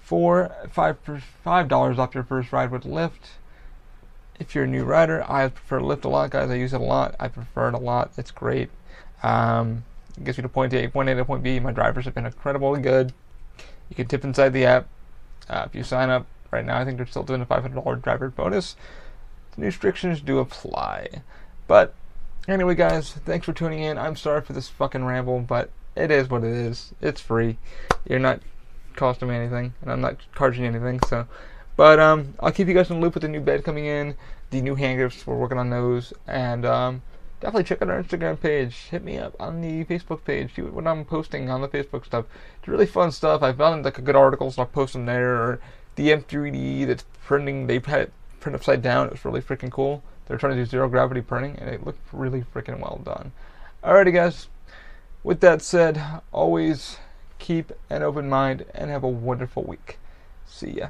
for 0.00 0.50
five 0.70 0.96
five 1.42 1.68
dollars 1.68 1.98
off 1.98 2.14
your 2.14 2.24
first 2.24 2.52
ride 2.52 2.70
with 2.70 2.84
Lyft. 2.84 3.36
If 4.38 4.54
you're 4.54 4.64
a 4.64 4.68
new 4.68 4.84
rider, 4.84 5.24
I 5.30 5.48
prefer 5.48 5.80
Lyft 5.80 6.04
a 6.04 6.08
lot, 6.08 6.30
guys. 6.30 6.50
I 6.50 6.54
use 6.54 6.72
it 6.72 6.80
a 6.80 6.84
lot. 6.84 7.14
I 7.20 7.28
prefer 7.28 7.68
it 7.68 7.74
a 7.74 7.78
lot. 7.78 8.12
It's 8.16 8.30
great. 8.30 8.70
Um, 9.22 9.84
it 10.16 10.24
gets 10.24 10.38
you 10.38 10.42
to 10.42 10.48
point 10.48 10.72
A, 10.72 10.88
point 10.88 11.08
A 11.08 11.14
to 11.14 11.24
point 11.24 11.42
B. 11.42 11.60
My 11.60 11.72
drivers 11.72 12.06
have 12.06 12.14
been 12.14 12.26
incredibly 12.26 12.80
good. 12.80 13.12
You 13.88 13.96
can 13.96 14.06
tip 14.06 14.24
inside 14.24 14.50
the 14.50 14.64
app. 14.64 14.88
Uh, 15.48 15.64
if 15.66 15.74
you 15.74 15.82
sign 15.82 16.08
up 16.08 16.26
right 16.50 16.64
now, 16.64 16.78
I 16.78 16.84
think 16.84 16.96
they're 16.96 17.06
still 17.06 17.22
doing 17.22 17.42
a 17.42 17.46
$500 17.46 18.02
driver 18.02 18.30
bonus. 18.30 18.76
The 19.56 19.62
restrictions 19.62 20.20
do 20.20 20.38
apply. 20.38 21.22
But 21.66 21.94
anyway, 22.48 22.74
guys, 22.74 23.12
thanks 23.12 23.46
for 23.46 23.52
tuning 23.52 23.80
in. 23.80 23.98
I'm 23.98 24.16
sorry 24.16 24.42
for 24.42 24.52
this 24.52 24.68
fucking 24.68 25.04
ramble, 25.04 25.40
but 25.40 25.70
it 25.96 26.10
is 26.10 26.28
what 26.28 26.44
it 26.44 26.52
is. 26.52 26.92
It's 27.00 27.20
free. 27.20 27.58
You're 28.08 28.18
not 28.18 28.40
costing 28.96 29.28
me 29.28 29.36
anything, 29.36 29.74
and 29.82 29.90
I'm 29.90 30.00
not 30.00 30.16
charging 30.36 30.64
anything. 30.64 31.00
So, 31.08 31.26
but 31.76 31.98
um, 31.98 32.34
I'll 32.40 32.52
keep 32.52 32.68
you 32.68 32.74
guys 32.74 32.90
in 32.90 32.96
the 32.96 33.02
loop 33.02 33.14
with 33.14 33.22
the 33.22 33.28
new 33.28 33.40
bed 33.40 33.64
coming 33.64 33.86
in, 33.86 34.14
the 34.50 34.60
new 34.60 34.76
handgrips. 34.76 35.26
We're 35.26 35.36
working 35.36 35.58
on 35.58 35.70
those, 35.70 36.12
and 36.26 36.64
um, 36.64 37.02
definitely 37.40 37.64
check 37.64 37.82
out 37.82 37.90
our 37.90 38.02
Instagram 38.02 38.40
page. 38.40 38.74
Hit 38.90 39.04
me 39.04 39.18
up 39.18 39.34
on 39.40 39.60
the 39.60 39.84
Facebook 39.84 40.24
page. 40.24 40.54
See 40.54 40.62
what 40.62 40.86
I'm 40.86 41.04
posting 41.04 41.50
on 41.50 41.60
the 41.60 41.68
Facebook 41.68 42.04
stuff. 42.04 42.26
It's 42.58 42.68
really 42.68 42.86
fun 42.86 43.12
stuff. 43.12 43.42
I 43.42 43.52
found 43.52 43.84
like 43.84 43.98
a 43.98 44.02
good 44.02 44.16
article, 44.16 44.50
so 44.50 44.62
I'll 44.62 44.68
post 44.68 44.92
them 44.92 45.06
there. 45.06 45.34
Or 45.34 45.60
the 45.96 46.08
M3D 46.08 46.86
that's 46.86 47.04
printing. 47.24 47.66
They 47.66 47.80
had 47.84 48.00
it 48.00 48.12
print 48.40 48.56
upside 48.56 48.82
down. 48.82 49.06
It 49.06 49.12
was 49.12 49.24
really 49.24 49.42
freaking 49.42 49.70
cool. 49.70 50.02
They're 50.26 50.38
trying 50.38 50.56
to 50.56 50.62
do 50.62 50.66
zero 50.66 50.88
gravity 50.88 51.20
printing, 51.20 51.56
and 51.58 51.68
it 51.68 51.84
looked 51.84 52.00
really 52.12 52.44
freaking 52.54 52.80
well 52.80 53.00
done. 53.04 53.32
Alrighty, 53.82 54.14
guys. 54.14 54.48
With 55.22 55.40
that 55.40 55.60
said, 55.62 56.02
always 56.32 56.98
keep 57.38 57.72
an 57.88 58.02
open 58.02 58.28
mind 58.28 58.64
and 58.74 58.90
have 58.90 59.02
a 59.02 59.08
wonderful 59.08 59.64
week. 59.64 59.98
See 60.46 60.72
ya. 60.72 60.88